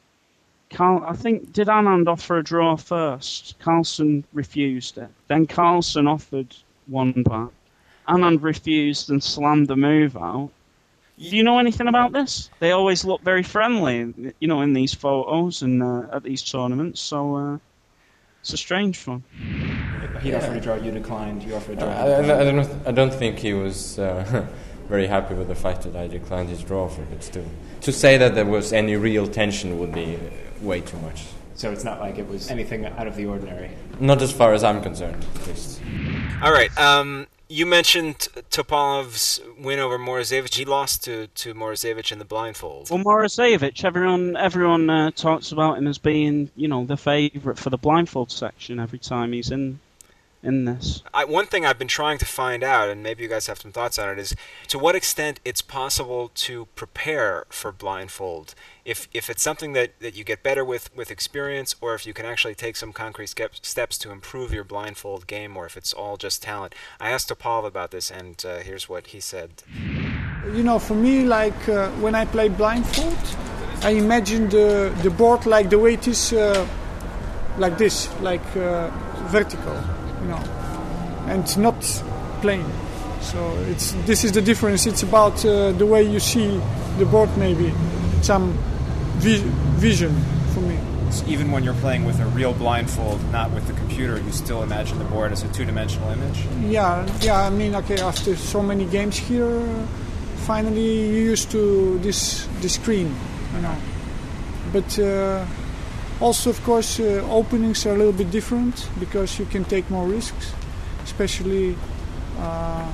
Carl, 0.71 1.03
I 1.05 1.13
think, 1.13 1.51
did 1.51 1.67
Anand 1.67 2.07
offer 2.07 2.37
a 2.37 2.43
draw 2.43 2.77
first? 2.77 3.59
Carlsen 3.59 4.23
refused 4.33 4.97
it. 4.97 5.09
Then 5.27 5.45
Carlsen 5.45 6.07
offered 6.07 6.55
one 6.87 7.23
back. 7.23 7.49
Anand 8.07 8.41
refused 8.41 9.09
and 9.09 9.21
slammed 9.21 9.67
the 9.67 9.75
move 9.75 10.15
out. 10.17 10.49
Do 11.19 11.37
you 11.37 11.43
know 11.43 11.59
anything 11.59 11.87
about 11.87 12.13
this? 12.13 12.49
They 12.59 12.71
always 12.71 13.05
look 13.05 13.21
very 13.21 13.43
friendly, 13.43 14.33
you 14.39 14.47
know, 14.47 14.61
in 14.61 14.73
these 14.73 14.93
photos 14.93 15.61
and 15.61 15.83
uh, 15.83 16.07
at 16.13 16.23
these 16.23 16.41
tournaments. 16.41 16.99
So 16.99 17.35
uh, 17.35 17.57
it's 18.39 18.53
a 18.53 18.57
strange 18.57 19.05
one. 19.05 19.23
He 20.21 20.33
offered 20.33 20.57
a 20.57 20.61
draw, 20.61 20.75
you 20.75 20.91
declined. 20.91 21.43
You 21.43 21.55
offered 21.55 21.77
a 21.77 21.81
draw. 21.81 21.89
I, 21.89 22.07
I. 22.07 22.41
I 22.41 22.43
don't. 22.43 22.87
I 22.87 22.91
don't 22.91 23.13
think 23.13 23.37
he 23.37 23.53
was 23.53 23.99
uh, 23.99 24.47
very 24.91 25.07
happy 25.07 25.33
with 25.33 25.47
the 25.47 25.55
fact 25.55 25.83
that 25.83 25.95
I 25.95 26.07
declined 26.07 26.49
his 26.49 26.61
draw 26.61 26.83
offer. 26.83 27.03
But 27.09 27.23
still, 27.23 27.45
to 27.79 27.91
say 27.93 28.17
that 28.17 28.35
there 28.35 28.45
was 28.45 28.73
any 28.73 28.95
real 28.97 29.25
tension 29.25 29.79
would 29.79 29.93
be 29.93 30.17
uh, 30.17 30.19
way 30.61 30.81
too 30.81 30.97
much. 30.97 31.23
So 31.55 31.71
it's 31.71 31.85
not 31.85 31.99
like 32.01 32.17
it 32.17 32.27
was 32.27 32.51
anything 32.51 32.85
out 32.85 33.07
of 33.07 33.15
the 33.15 33.25
ordinary. 33.25 33.71
Not 33.99 34.21
as 34.21 34.31
far 34.31 34.53
as 34.53 34.63
I'm 34.63 34.81
concerned, 34.81 35.25
at 35.35 35.47
least. 35.47 35.81
All 36.43 36.51
right. 36.51 36.75
Um, 36.77 37.27
you 37.47 37.65
mentioned 37.65 38.17
Topalov's 38.49 39.41
win 39.57 39.79
over 39.79 39.97
Morozevich. 39.97 40.55
He 40.55 40.65
lost 40.65 41.03
to, 41.05 41.27
to 41.27 41.53
Morozevich 41.53 42.11
in 42.11 42.19
the 42.19 42.25
blindfold. 42.25 42.89
Well, 42.89 43.03
Morozevich, 43.03 43.85
everyone 43.85 44.35
everyone 44.35 44.89
uh, 44.89 45.11
talks 45.11 45.51
about 45.53 45.77
him 45.77 45.87
as 45.87 45.97
being, 45.97 46.49
you 46.55 46.67
know, 46.67 46.85
the 46.85 46.97
favourite 46.97 47.57
for 47.57 47.69
the 47.69 47.77
blindfold 47.77 48.31
section 48.31 48.79
every 48.79 48.99
time 48.99 49.31
he's 49.31 49.51
in 49.51 49.79
in 50.43 50.65
this. 50.65 51.03
I, 51.13 51.25
one 51.25 51.45
thing 51.45 51.65
I've 51.65 51.77
been 51.77 51.87
trying 51.87 52.17
to 52.19 52.25
find 52.25 52.63
out, 52.63 52.89
and 52.89 53.03
maybe 53.03 53.23
you 53.23 53.29
guys 53.29 53.47
have 53.47 53.59
some 53.59 53.71
thoughts 53.71 53.99
on 53.99 54.09
it, 54.09 54.19
is 54.19 54.35
to 54.69 54.79
what 54.79 54.95
extent 54.95 55.39
it's 55.45 55.61
possible 55.61 56.31
to 56.35 56.65
prepare 56.75 57.45
for 57.49 57.71
blindfold. 57.71 58.55
If 58.83 59.07
if 59.13 59.29
it's 59.29 59.43
something 59.43 59.73
that, 59.73 59.99
that 59.99 60.15
you 60.15 60.23
get 60.23 60.41
better 60.41 60.65
with 60.65 60.95
with 60.95 61.11
experience, 61.11 61.75
or 61.81 61.93
if 61.93 62.05
you 62.05 62.13
can 62.13 62.25
actually 62.25 62.55
take 62.55 62.75
some 62.75 62.91
concrete 62.91 63.27
skep- 63.27 63.63
steps 63.65 63.97
to 63.99 64.11
improve 64.11 64.51
your 64.53 64.63
blindfold 64.63 65.27
game, 65.27 65.55
or 65.55 65.65
if 65.65 65.77
it's 65.77 65.93
all 65.93 66.17
just 66.17 66.41
talent. 66.41 66.73
I 66.99 67.11
asked 67.11 67.29
Topalov 67.29 67.65
about 67.65 67.91
this, 67.91 68.09
and 68.09 68.43
uh, 68.45 68.57
here's 68.59 68.89
what 68.89 69.07
he 69.07 69.19
said. 69.19 69.49
You 70.55 70.63
know, 70.63 70.79
for 70.79 70.95
me, 70.95 71.23
like 71.23 71.69
uh, 71.69 71.89
when 72.01 72.15
I 72.15 72.25
play 72.25 72.49
blindfold, 72.49 73.17
I 73.83 73.91
imagine 73.91 74.49
the, 74.49 74.91
the 75.03 75.09
board 75.09 75.45
like 75.45 75.69
the 75.69 75.77
way 75.77 75.93
it 75.93 76.07
is, 76.07 76.33
uh, 76.33 76.67
like 77.57 77.77
this, 77.77 78.09
like 78.21 78.45
uh, 78.55 78.89
vertical, 79.27 79.75
you 80.21 80.27
know, 80.27 80.41
and 81.27 81.57
not 81.57 81.81
plain. 82.41 82.65
So 83.21 83.55
it's 83.69 83.91
this 84.05 84.23
is 84.23 84.31
the 84.31 84.41
difference. 84.41 84.85
It's 84.85 85.03
about 85.03 85.45
uh, 85.45 85.71
the 85.73 85.85
way 85.85 86.03
you 86.03 86.19
see 86.19 86.59
the 86.97 87.05
board, 87.05 87.29
maybe 87.37 87.73
some 88.21 88.53
vi- 89.17 89.43
vision 89.77 90.15
for 90.53 90.61
me. 90.61 90.77
So 91.11 91.25
even 91.27 91.51
when 91.51 91.63
you're 91.63 91.75
playing 91.75 92.05
with 92.05 92.19
a 92.19 92.25
real 92.27 92.53
blindfold, 92.53 93.19
not 93.31 93.51
with 93.51 93.67
the 93.67 93.73
computer, 93.73 94.19
you 94.19 94.31
still 94.31 94.63
imagine 94.63 94.97
the 94.97 95.05
board 95.05 95.31
as 95.33 95.43
a 95.43 95.49
two-dimensional 95.49 96.09
image. 96.09 96.39
Yeah, 96.61 97.05
yeah. 97.21 97.41
I 97.41 97.49
mean, 97.49 97.75
okay. 97.75 97.99
After 97.99 98.35
so 98.35 98.63
many 98.63 98.85
games 98.85 99.17
here, 99.17 99.61
finally 100.47 101.09
you 101.09 101.23
used 101.31 101.51
to 101.51 101.99
this 101.99 102.47
the 102.61 102.69
screen, 102.69 103.13
you 103.55 103.61
know. 103.61 103.75
But 104.71 104.97
uh, 104.99 105.45
also, 106.21 106.51
of 106.51 106.63
course, 106.63 106.99
uh, 106.99 107.27
openings 107.29 107.85
are 107.85 107.95
a 107.95 107.97
little 107.97 108.13
bit 108.13 108.31
different 108.31 108.87
because 108.99 109.39
you 109.39 109.45
can 109.45 109.65
take 109.65 109.89
more 109.89 110.05
risks, 110.05 110.53
especially 111.03 111.75
uh, 112.37 112.87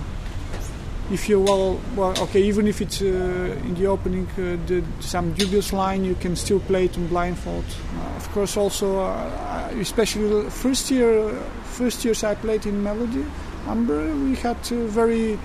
if 1.11 1.29
you're 1.29 1.39
well, 1.39 1.79
well, 1.95 2.17
okay. 2.23 2.41
Even 2.41 2.67
if 2.67 2.81
it's 2.81 3.01
uh, 3.01 3.05
in 3.05 3.75
the 3.75 3.85
opening, 3.85 4.27
uh, 4.31 4.57
the, 4.67 4.83
some 4.99 5.33
dubious 5.33 5.71
line, 5.73 6.03
you 6.03 6.15
can 6.15 6.35
still 6.35 6.59
play 6.61 6.85
it 6.85 6.97
on 6.97 7.07
blindfold. 7.07 7.65
Uh, 7.65 8.15
of 8.15 8.29
course, 8.31 8.57
also, 8.57 8.99
uh, 8.99 9.69
especially 9.79 10.49
first 10.49 10.91
year, 10.91 11.29
first 11.63 12.03
years 12.03 12.23
I 12.23 12.35
played 12.35 12.65
in 12.65 12.83
Melody, 12.83 13.25
Amber, 13.67 14.13
we 14.15 14.35
had 14.35 14.57
very 14.65 15.37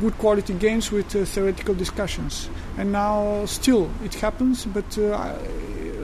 good 0.00 0.16
quality 0.18 0.54
games 0.54 0.92
with 0.92 1.06
theoretical 1.06 1.74
discussions. 1.74 2.48
And 2.76 2.92
now, 2.92 3.44
still, 3.46 3.90
it 4.04 4.14
happens, 4.14 4.66
but 4.66 4.98
uh, 4.98 5.34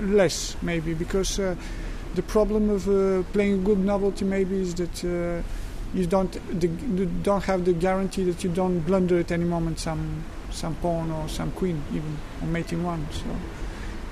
less 0.04 0.56
maybe 0.62 0.94
because 0.94 1.38
uh, 1.38 1.54
the 2.14 2.22
problem 2.22 2.70
of 2.70 2.88
uh, 2.88 3.22
playing 3.32 3.54
a 3.54 3.62
good 3.64 3.78
novelty 3.78 4.24
maybe 4.24 4.56
is 4.60 4.74
that. 4.74 5.04
Uh, 5.04 5.42
you 5.94 6.06
don't 6.06 6.32
the, 6.60 6.66
you 6.66 7.06
don't 7.22 7.44
have 7.44 7.64
the 7.64 7.72
guarantee 7.72 8.24
that 8.24 8.42
you 8.42 8.50
don't 8.50 8.80
blunder 8.80 9.20
at 9.20 9.30
any 9.30 9.44
moment 9.44 9.78
some 9.78 10.24
some 10.50 10.74
pawn 10.76 11.10
or 11.10 11.28
some 11.28 11.52
queen 11.52 11.82
even 11.92 12.18
or 12.42 12.48
mate 12.48 12.72
in 12.72 12.82
one 12.82 13.06
so 13.12 13.26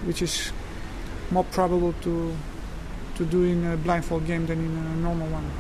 which 0.05 0.23
is 0.23 0.53
more 1.31 1.45
probable 1.45 1.93
to 2.01 2.35
to 3.17 3.25
do 3.25 3.43
in 3.43 3.67
a 3.67 3.77
blindfold 3.77 4.27
game 4.27 4.47
than 4.47 4.59
in 4.59 4.77
a 4.77 4.97
normal 4.97 5.27
one 5.29 5.51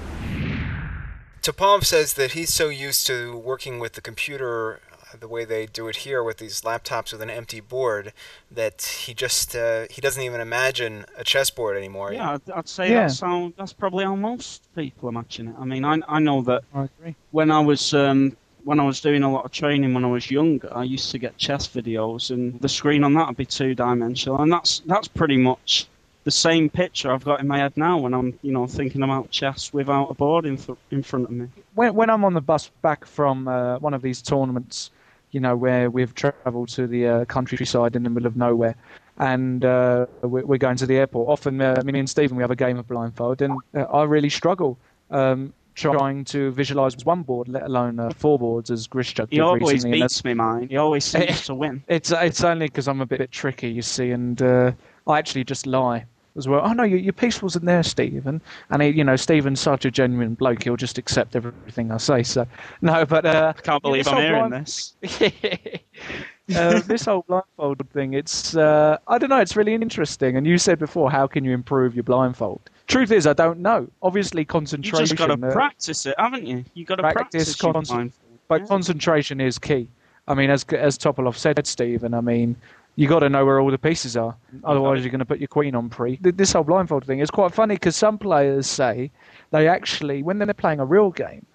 Topalov 1.43 1.85
says 1.85 2.15
that 2.15 2.33
he's 2.33 2.53
so 2.53 2.69
used 2.69 3.05
to 3.09 3.37
working 3.37 3.81
with 3.81 3.95
the 3.95 4.01
computer 4.01 4.79
the 5.21 5.29
way 5.29 5.45
they 5.45 5.67
do 5.67 5.89
it 5.89 5.97
here 5.97 6.23
with 6.23 6.39
these 6.39 6.63
laptops 6.63 7.13
with 7.13 7.23
an 7.23 7.31
empty 7.31 7.61
board 7.61 8.13
that 8.51 8.83
he 9.05 9.15
just 9.15 9.55
uh, 9.57 9.87
he 9.91 10.01
doesn't 10.01 10.23
even 10.23 10.41
imagine 10.41 11.05
a 11.17 11.25
chessboard 11.25 11.77
anymore. 11.77 12.13
Yeah, 12.13 12.33
I'd, 12.33 12.51
I'd 12.51 12.69
say 12.69 12.91
Yeah. 12.91 13.03
that's 13.03 13.21
how 13.21 13.53
that's 13.57 13.73
probably 13.73 14.05
how 14.05 14.17
most 14.17 14.63
people 14.75 15.09
imagine 15.09 15.49
it. 15.49 15.55
I 15.59 15.65
mean, 15.65 15.85
I 15.85 15.99
I 16.09 16.19
know 16.19 16.43
that 16.43 16.63
I 16.75 16.85
agree. 16.85 17.15
when 17.31 17.51
I 17.51 17.61
was 17.61 17.93
um, 17.95 18.37
when 18.65 18.79
I 18.81 18.85
was 18.85 19.01
doing 19.01 19.23
a 19.23 19.33
lot 19.33 19.45
of 19.45 19.51
training 19.51 19.93
when 19.95 20.05
I 20.05 20.09
was 20.09 20.31
younger, 20.31 20.69
I 20.75 20.85
used 20.85 21.11
to 21.11 21.19
get 21.19 21.37
chess 21.37 21.67
videos, 21.69 22.31
and 22.31 22.61
the 22.61 22.69
screen 22.69 23.03
on 23.05 23.15
that 23.15 23.27
would 23.29 23.37
be 23.37 23.47
two 23.47 23.75
dimensional, 23.75 24.41
and 24.41 24.53
that's 24.53 24.81
that's 24.87 25.09
pretty 25.09 25.37
much 25.37 25.87
the 26.25 26.31
same 26.31 26.71
picture 26.71 27.11
I've 27.11 27.25
got 27.25 27.41
in 27.41 27.49
my 27.49 27.59
head 27.59 27.77
now 27.77 27.99
when 27.99 28.15
I'm 28.15 28.39
you 28.43 28.53
know 28.53 28.69
thinking 28.69 29.03
about 29.03 29.31
chess 29.33 29.73
without 29.73 30.07
a 30.11 30.15
board 30.15 30.47
in 30.47 30.57
fr- 30.57 30.75
in 30.93 31.03
front 31.03 31.25
of 31.25 31.33
me. 31.33 31.49
when 31.75 31.95
when 31.95 32.09
I'm 32.11 32.25
on 32.25 32.35
the 32.35 32.41
bus 32.41 32.71
back 32.81 33.05
from 33.05 33.49
uh, 33.49 33.79
one 33.81 33.93
of 33.95 34.03
these 34.03 34.23
tournaments, 34.23 34.91
you 35.33 35.41
know, 35.41 35.57
where 35.57 35.91
we've 35.91 36.15
travelled 36.15 36.69
to 36.69 36.87
the 36.87 37.07
uh, 37.09 37.25
countryside 37.25 37.97
in 37.97 38.03
the 38.03 38.11
middle 38.11 38.27
of 38.27 38.37
nowhere, 38.37 38.77
and 39.19 39.65
uh, 39.65 40.07
we're, 40.23 40.59
going 40.59 40.77
to 40.77 40.87
the 40.87 40.97
airport. 40.97 41.29
Often, 41.29 41.61
uh, 41.61 41.83
me 41.85 41.99
and 41.99 42.09
Stephen, 42.09 42.37
we 42.37 42.43
have 42.43 42.51
a 42.51 42.57
game 42.57 42.79
of 42.79 42.87
blindfold, 42.87 43.43
and 43.43 43.59
uh, 43.75 43.83
I 43.83 44.05
really 44.05 44.29
struggle 44.29 44.79
um, 45.11 45.53
trying 45.75 46.25
to 46.27 46.51
visualise 46.53 46.97
one 47.05 47.23
board, 47.23 47.49
let 47.49 47.63
alone 47.63 47.99
uh, 47.99 48.11
four 48.11 48.39
boards, 48.39 48.71
as 48.71 48.87
Grischuk 48.87 49.29
He 49.31 49.37
did 49.37 49.43
always 49.43 49.73
recently. 49.73 50.01
and 50.01 50.05
beats 50.05 50.25
me, 50.25 50.35
mine. 50.35 50.69
He 50.69 50.77
always 50.77 51.05
seems 51.05 51.47
to 51.47 51.55
win. 51.55 51.83
It's 51.89 52.13
it's 52.13 52.45
only 52.45 52.67
because 52.67 52.89
I'm 52.89 53.01
a 53.01 53.07
bit 53.07 53.31
tricky, 53.33 53.71
you 53.71 53.83
see, 53.83 54.11
and 54.11 54.41
uh, 54.41 54.73
I 55.07 55.19
actually 55.19 55.45
just 55.45 55.67
lie 55.67 56.05
as 56.37 56.49
well. 56.49 56.61
Oh 56.65 56.73
no, 56.73 56.83
your, 56.83 56.99
your 56.99 57.13
piece 57.13 57.43
wasn't 57.43 57.65
there, 57.67 57.83
Stephen. 57.83 58.41
And 58.71 58.83
he, 58.83 58.89
you 58.91 59.05
know, 59.05 59.17
Stephen's 59.17 59.61
such 59.61 59.85
a 59.85 59.91
genuine 59.91 60.35
bloke; 60.35 60.63
he'll 60.65 60.77
just 60.77 60.99
accept 60.99 61.37
everything 61.37 61.91
I 61.91 61.99
say. 61.99 62.23
So 62.23 62.47
no, 62.83 63.05
but 63.05 63.25
uh, 63.27 63.53
I 63.57 63.61
can't 63.61 63.83
believe 63.83 64.07
I'm 64.09 64.17
hearing 64.17 64.49
blind- 64.49 64.67
this. 64.67 64.95
uh, 66.55 66.81
this 66.87 67.05
whole 67.05 67.25
blindfold 67.29 67.89
thing, 67.91 68.15
it's 68.15 68.57
uh, 68.57 68.99
I 69.07 69.19
don't 69.19 69.31
know, 69.31 69.41
it's 69.41 69.57
really 69.57 69.75
interesting. 69.75 70.37
And 70.37 70.47
you 70.47 70.59
said 70.59 70.79
before, 70.79 71.11
how 71.11 71.27
can 71.27 71.45
you 71.45 71.53
improve 71.53 71.95
your 71.95 72.05
blindfold? 72.05 72.61
Truth 72.87 73.13
is, 73.13 73.27
I 73.27 73.33
don't 73.33 73.61
know. 73.61 73.89
Obviously, 74.03 74.45
concentration. 74.45 75.01
You 75.01 75.07
just 75.07 75.19
got 75.19 75.35
to 75.35 75.47
uh, 75.49 75.53
practice 75.53 76.05
it, 76.07 76.15
haven't 76.19 76.47
you? 76.47 76.65
You 76.75 76.85
got 76.85 76.97
to 76.97 77.03
Practice 77.03 77.57
practice, 77.57 77.63
your 77.63 77.73
blindfold. 77.73 78.11
But 78.49 78.63
Yeah. 78.63 78.67
concentration 78.67 79.41
is 79.41 79.59
key. 79.59 79.89
I 80.29 80.35
mean, 80.35 80.51
as 80.51 80.65
as 80.65 80.99
Topalov 80.99 81.37
said, 81.37 81.65
Stephen. 81.67 82.15
I 82.15 82.21
mean, 82.21 82.57
you 82.97 83.09
got 83.09 83.21
to 83.21 83.29
know 83.29 83.45
where 83.45 83.61
all 83.61 83.71
the 83.71 83.79
pieces 83.79 84.17
are. 84.17 84.37
Otherwise, 84.65 85.03
you're 85.03 85.11
going 85.11 85.21
to 85.21 85.25
put 85.25 85.39
your 85.39 85.49
queen 85.49 85.75
on 85.75 85.89
pre. 85.89 86.19
This 86.21 86.53
whole 86.53 86.65
blindfold 86.65 87.05
thing 87.07 87.21
is 87.21 87.31
quite 87.31 87.55
funny 87.55 87.77
because 87.77 87.97
some 87.97 88.19
players 88.19 88.67
say 88.67 89.11
they 89.51 89.69
actually, 89.69 90.23
when 90.23 90.39
they're 90.39 90.53
playing 90.53 90.81
a 90.81 90.85
real 90.85 91.11
game, 91.11 91.47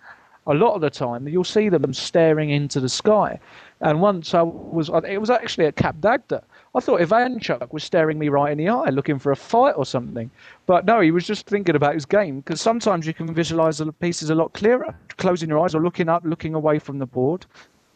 a 0.48 0.54
lot 0.54 0.74
of 0.74 0.82
the 0.82 0.90
time 0.90 1.28
you'll 1.28 1.44
see 1.44 1.70
them 1.70 1.94
staring 1.94 2.50
into 2.50 2.80
the 2.80 2.90
sky. 2.90 3.40
And 3.82 4.02
once 4.02 4.34
I 4.34 4.42
was, 4.42 4.90
it 5.08 5.20
was 5.20 5.30
actually 5.30 5.66
at 5.66 5.76
Cap 5.76 6.00
d'Agde. 6.00 6.42
I 6.74 6.80
thought 6.80 7.02
Ivanchuk 7.02 7.72
was 7.72 7.84
staring 7.84 8.18
me 8.18 8.30
right 8.30 8.52
in 8.52 8.58
the 8.58 8.70
eye, 8.70 8.90
looking 8.90 9.20
for 9.20 9.32
a 9.32 9.36
fight 9.36 9.74
or 9.74 9.86
something. 9.86 10.32
But 10.66 10.86
no, 10.86 11.02
he 11.02 11.12
was 11.12 11.28
just 11.28 11.46
thinking 11.46 11.76
about 11.76 11.94
his 11.94 12.06
game 12.06 12.40
because 12.40 12.62
sometimes 12.62 13.06
you 13.06 13.14
can 13.14 13.32
visualize 13.34 13.78
the 13.78 13.92
pieces 13.92 14.30
a 14.30 14.36
lot 14.36 14.54
clearer, 14.54 14.96
closing 15.18 15.50
your 15.50 15.60
eyes 15.60 15.76
or 15.76 15.82
looking 15.82 16.10
up, 16.10 16.24
looking 16.26 16.56
away 16.56 16.80
from 16.80 16.98
the 16.98 17.06
board. 17.06 17.46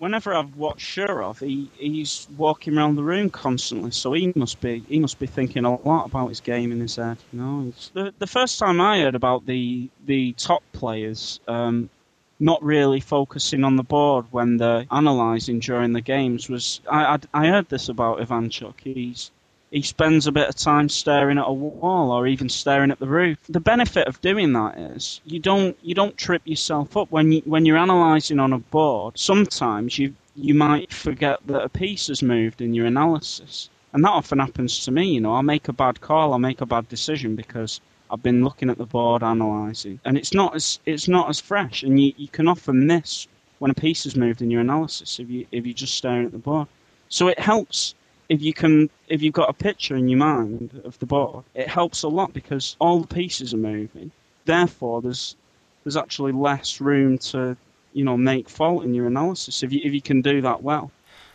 Whenever 0.01 0.33
I've 0.33 0.57
watched 0.57 0.97
Shirov, 0.97 1.45
he, 1.45 1.69
he's 1.77 2.27
walking 2.35 2.75
around 2.75 2.95
the 2.95 3.03
room 3.03 3.29
constantly, 3.29 3.91
so 3.91 4.13
he 4.13 4.33
must 4.35 4.59
be 4.59 4.79
he 4.89 4.99
must 4.99 5.19
be 5.19 5.27
thinking 5.27 5.63
a 5.63 5.79
lot 5.87 6.07
about 6.07 6.29
his 6.29 6.39
game 6.39 6.71
in 6.71 6.79
his 6.79 6.95
head. 6.95 7.17
You 7.31 7.39
know, 7.39 7.73
the 7.93 8.11
the 8.17 8.25
first 8.25 8.57
time 8.57 8.81
I 8.81 9.01
heard 9.01 9.13
about 9.13 9.45
the 9.45 9.91
the 10.07 10.33
top 10.33 10.63
players 10.73 11.39
um, 11.47 11.91
not 12.39 12.63
really 12.63 12.99
focusing 12.99 13.63
on 13.63 13.75
the 13.75 13.83
board 13.83 14.25
when 14.31 14.57
they're 14.57 14.87
analysing 14.89 15.59
during 15.59 15.93
the 15.93 16.01
games 16.01 16.49
was 16.49 16.81
I, 16.89 17.19
I 17.33 17.43
I 17.43 17.47
heard 17.49 17.69
this 17.69 17.87
about 17.87 18.21
Ivanchuk. 18.21 18.81
He's 18.83 19.29
he 19.71 19.81
spends 19.81 20.27
a 20.27 20.33
bit 20.33 20.49
of 20.49 20.55
time 20.55 20.89
staring 20.89 21.37
at 21.37 21.47
a 21.47 21.53
wall 21.53 22.11
or 22.11 22.27
even 22.27 22.49
staring 22.49 22.91
at 22.91 22.99
the 22.99 23.07
roof. 23.07 23.37
The 23.47 23.61
benefit 23.61 24.05
of 24.05 24.19
doing 24.19 24.51
that 24.51 24.77
is 24.77 25.21
you 25.23 25.39
don't 25.39 25.77
you 25.81 25.95
don't 25.95 26.17
trip 26.17 26.41
yourself 26.43 26.97
up 26.97 27.09
when 27.09 27.31
you 27.31 27.41
when 27.45 27.65
you're 27.65 27.77
analysing 27.77 28.39
on 28.41 28.51
a 28.51 28.59
board. 28.59 29.17
Sometimes 29.17 29.97
you 29.97 30.13
you 30.35 30.53
might 30.53 30.91
forget 30.91 31.39
that 31.45 31.63
a 31.63 31.69
piece 31.69 32.07
has 32.07 32.21
moved 32.21 32.61
in 32.61 32.73
your 32.73 32.85
analysis, 32.85 33.69
and 33.93 34.03
that 34.03 34.09
often 34.09 34.39
happens 34.39 34.83
to 34.83 34.91
me. 34.91 35.13
You 35.13 35.21
know, 35.21 35.33
I'll 35.35 35.43
make 35.43 35.69
a 35.69 35.73
bad 35.73 36.01
call, 36.01 36.33
I'll 36.33 36.39
make 36.39 36.59
a 36.59 36.65
bad 36.65 36.89
decision 36.89 37.37
because 37.37 37.79
I've 38.09 38.21
been 38.21 38.43
looking 38.43 38.69
at 38.69 38.77
the 38.77 38.85
board 38.85 39.23
analysing, 39.23 40.01
and 40.03 40.17
it's 40.17 40.33
not 40.33 40.53
as 40.53 40.81
it's 40.85 41.07
not 41.07 41.29
as 41.29 41.39
fresh, 41.39 41.81
and 41.81 41.97
you, 41.97 42.11
you 42.17 42.27
can 42.27 42.49
often 42.49 42.87
miss 42.87 43.25
when 43.59 43.71
a 43.71 43.75
piece 43.75 44.03
has 44.03 44.17
moved 44.17 44.41
in 44.41 44.51
your 44.51 44.59
analysis 44.59 45.17
if 45.17 45.29
you 45.29 45.45
if 45.53 45.65
you're 45.65 45.73
just 45.73 45.95
staring 45.95 46.25
at 46.25 46.33
the 46.33 46.37
board. 46.37 46.67
So 47.07 47.29
it 47.29 47.39
helps 47.39 47.95
if 48.31 48.41
you 48.41 48.53
can 48.53 48.89
if 49.09 49.21
you've 49.21 49.33
got 49.33 49.49
a 49.49 49.53
picture 49.53 49.97
in 49.97 50.07
your 50.07 50.17
mind 50.17 50.81
of 50.85 50.97
the 50.99 51.05
board, 51.05 51.43
it 51.53 51.67
helps 51.67 52.01
a 52.03 52.07
lot 52.07 52.31
because 52.31 52.77
all 52.79 53.01
the 53.01 53.13
pieces 53.13 53.53
are 53.53 53.57
moving. 53.57 54.09
Therefore, 54.45 55.01
there's 55.01 55.35
there's 55.83 55.97
actually 55.97 56.31
less 56.31 56.79
room 56.79 57.17
to 57.17 57.57
you 57.91 58.05
know 58.05 58.15
make 58.15 58.47
fault 58.47 58.85
in 58.85 58.93
your 58.93 59.07
analysis 59.07 59.63
if 59.63 59.73
you 59.73 59.81
if 59.83 59.93
you 59.93 60.01
can 60.01 60.21
do 60.21 60.39
that 60.41 60.63
well. 60.63 60.91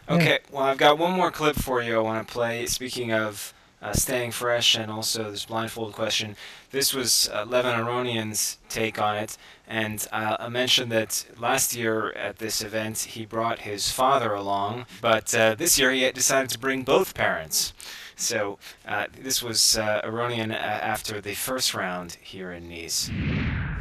Okay, 0.09 0.39
well, 0.51 0.63
I've 0.63 0.79
got 0.79 0.99
one 0.99 1.13
more 1.13 1.31
clip 1.31 1.57
for 1.57 1.83
you 1.83 1.99
I 1.99 2.01
want 2.01 2.27
to 2.27 2.33
play. 2.33 2.65
Speaking 2.65 3.13
of 3.13 3.53
uh, 3.83 3.93
staying 3.93 4.33
fresh 4.33 4.77
and 4.77 4.91
also 4.91 5.31
this 5.31 5.45
blindfold 5.45 5.93
question, 5.93 6.37
this 6.71 6.93
was 6.95 7.29
uh, 7.33 7.45
Levon 7.45 7.85
Aronian's 7.85 8.59
take 8.69 9.01
on 9.01 9.17
it. 9.17 9.37
And 9.67 10.07
uh, 10.13 10.37
I 10.39 10.49
mentioned 10.49 10.93
that 10.93 11.27
last 11.39 11.75
year 11.75 12.13
at 12.13 12.39
this 12.39 12.63
event 12.63 12.99
he 12.99 13.27
brought 13.27 13.61
his 13.61 13.91
father 13.91 14.33
along, 14.33 14.87
but 15.01 15.35
uh, 15.35 15.55
this 15.55 15.79
year 15.79 15.91
he 15.91 16.11
decided 16.13 16.51
to 16.51 16.59
bring 16.59 16.83
both 16.83 17.15
parents. 17.15 17.73
So 18.19 18.59
uh, 18.89 19.07
this 19.21 19.43
was 19.43 19.77
uh, 19.77 20.01
Aronian 20.03 20.51
uh, 20.51 20.55
after 20.55 21.21
the 21.21 21.35
first 21.35 21.75
round 21.75 22.17
here 22.23 22.51
in 22.51 22.69
Nice. 22.71 23.11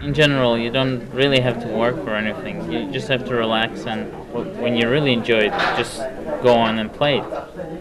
in 0.01 0.13
general, 0.13 0.57
you 0.57 0.69
don't 0.69 1.09
really 1.11 1.39
have 1.39 1.61
to 1.61 1.69
work 1.69 1.95
for 2.03 2.15
anything. 2.15 2.69
You 2.69 2.91
just 2.91 3.07
have 3.07 3.25
to 3.25 3.33
relax, 3.33 3.85
and 3.85 4.11
when 4.59 4.75
you 4.75 4.89
really 4.89 5.13
enjoy 5.13 5.47
it, 5.49 5.51
just 5.77 5.99
go 6.43 6.53
on 6.53 6.79
and 6.79 6.91
play 6.91 7.19
it. 7.19 7.74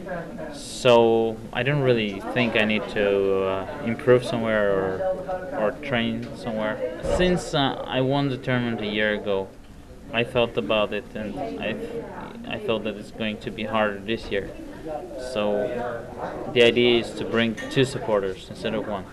So 0.84 1.38
I 1.50 1.62
don't 1.62 1.80
really 1.80 2.20
think 2.34 2.56
I 2.56 2.66
need 2.66 2.86
to 2.90 3.44
uh, 3.44 3.82
improve 3.86 4.22
somewhere 4.22 4.66
or 4.78 4.90
or 5.60 5.70
train 5.88 6.28
somewhere. 6.36 6.76
Since 7.16 7.54
uh, 7.54 7.82
I 7.96 8.02
won 8.02 8.28
the 8.28 8.36
tournament 8.36 8.82
a 8.82 8.86
year 8.98 9.14
ago, 9.14 9.48
I 10.12 10.24
thought 10.24 10.58
about 10.58 10.92
it, 10.92 11.06
and 11.14 11.30
I 11.68 11.70
I 12.56 12.58
thought 12.58 12.84
that 12.84 12.96
it's 12.98 13.12
going 13.12 13.38
to 13.46 13.50
be 13.50 13.64
harder 13.64 13.98
this 13.98 14.30
year. 14.30 14.50
So 15.32 15.44
the 16.52 16.62
idea 16.62 17.00
is 17.00 17.12
to 17.12 17.24
bring 17.24 17.54
two 17.74 17.86
supporters 17.86 18.50
instead 18.50 18.74
of 18.74 18.86
one. 18.86 19.06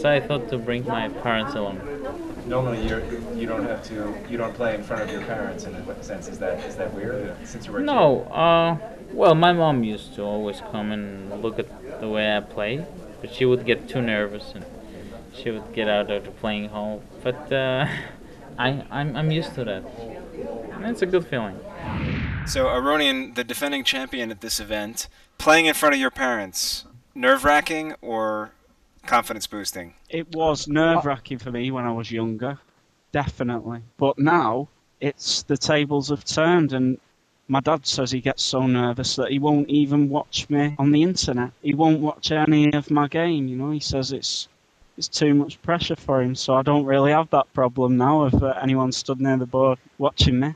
So 0.00 0.08
I 0.08 0.20
thought 0.20 0.48
to 0.48 0.56
bring 0.56 0.86
my 0.86 1.10
parents 1.26 1.54
along. 1.54 1.78
Normally, 2.46 2.86
you're, 2.88 3.04
you 3.34 3.46
don't 3.46 3.64
have 3.64 3.82
to. 3.90 4.14
You 4.30 4.38
don't 4.38 4.54
play 4.54 4.74
in 4.74 4.82
front 4.82 5.02
of 5.02 5.10
your 5.10 5.22
parents 5.22 5.64
in 5.64 5.74
a 5.74 6.02
sense. 6.02 6.28
Is 6.28 6.38
that 6.38 6.64
is 6.64 6.76
that 6.76 6.94
weird? 6.94 7.36
Since 7.44 7.66
you 7.66 7.72
were 7.72 7.80
No, 7.80 8.24
uh, 8.24 8.78
well, 9.14 9.34
my 9.34 9.52
mom 9.52 9.84
used 9.84 10.14
to 10.16 10.22
always 10.22 10.60
come 10.72 10.92
and 10.92 11.42
look 11.42 11.58
at 11.58 12.00
the 12.00 12.08
way 12.08 12.36
I 12.36 12.40
play, 12.40 12.84
but 13.20 13.32
she 13.32 13.44
would 13.44 13.64
get 13.64 13.88
too 13.88 14.02
nervous 14.02 14.52
and 14.54 14.64
she 15.32 15.50
would 15.50 15.72
get 15.72 15.88
out 15.88 16.10
of 16.10 16.24
the 16.24 16.30
playing 16.30 16.68
hall. 16.68 17.02
But 17.22 17.52
uh, 17.52 17.86
I, 18.58 18.84
I'm, 18.90 19.16
I'm 19.16 19.30
used 19.30 19.54
to 19.54 19.64
that. 19.64 19.84
And 20.72 20.86
it's 20.86 21.02
a 21.02 21.06
good 21.06 21.26
feeling. 21.26 21.58
So 22.46 22.66
Aronian, 22.66 23.34
the 23.34 23.44
defending 23.44 23.84
champion 23.84 24.30
at 24.30 24.40
this 24.40 24.60
event, 24.60 25.08
playing 25.38 25.66
in 25.66 25.74
front 25.74 25.94
of 25.94 26.00
your 26.00 26.10
parents, 26.10 26.84
nerve 27.14 27.44
wracking 27.44 27.94
or 28.02 28.52
confidence 29.06 29.46
boosting? 29.46 29.94
It 30.08 30.34
was 30.34 30.68
nerve 30.68 31.04
wracking 31.04 31.38
for 31.38 31.50
me 31.50 31.70
when 31.70 31.84
I 31.84 31.92
was 31.92 32.10
younger, 32.10 32.58
definitely. 33.12 33.82
But 33.96 34.18
now 34.18 34.68
it's 35.00 35.42
the 35.42 35.56
tables 35.56 36.08
have 36.08 36.24
turned, 36.24 36.72
and 36.72 36.98
my 37.48 37.60
dad 37.60 37.86
says 37.86 38.10
he 38.10 38.20
gets 38.20 38.42
so 38.42 38.66
nervous 38.66 39.16
that 39.16 39.30
he 39.30 39.38
won't 39.38 39.68
even 39.68 40.08
watch 40.08 40.48
me 40.48 40.74
on 40.78 40.90
the 40.92 41.02
internet. 41.02 41.50
He 41.62 41.74
won't 41.74 42.00
watch 42.00 42.30
any 42.30 42.72
of 42.72 42.90
my 42.90 43.06
game. 43.08 43.48
You 43.48 43.56
know, 43.56 43.70
he 43.70 43.80
says 43.80 44.12
it's 44.12 44.48
it's 44.96 45.08
too 45.08 45.34
much 45.34 45.60
pressure 45.62 45.96
for 45.96 46.22
him. 46.22 46.34
So 46.34 46.54
I 46.54 46.62
don't 46.62 46.84
really 46.84 47.10
have 47.10 47.28
that 47.30 47.52
problem 47.52 47.96
now 47.96 48.22
of 48.22 48.42
uh, 48.42 48.54
anyone 48.62 48.92
stood 48.92 49.20
near 49.20 49.36
the 49.36 49.46
board 49.46 49.78
watching 49.98 50.40
me. 50.40 50.54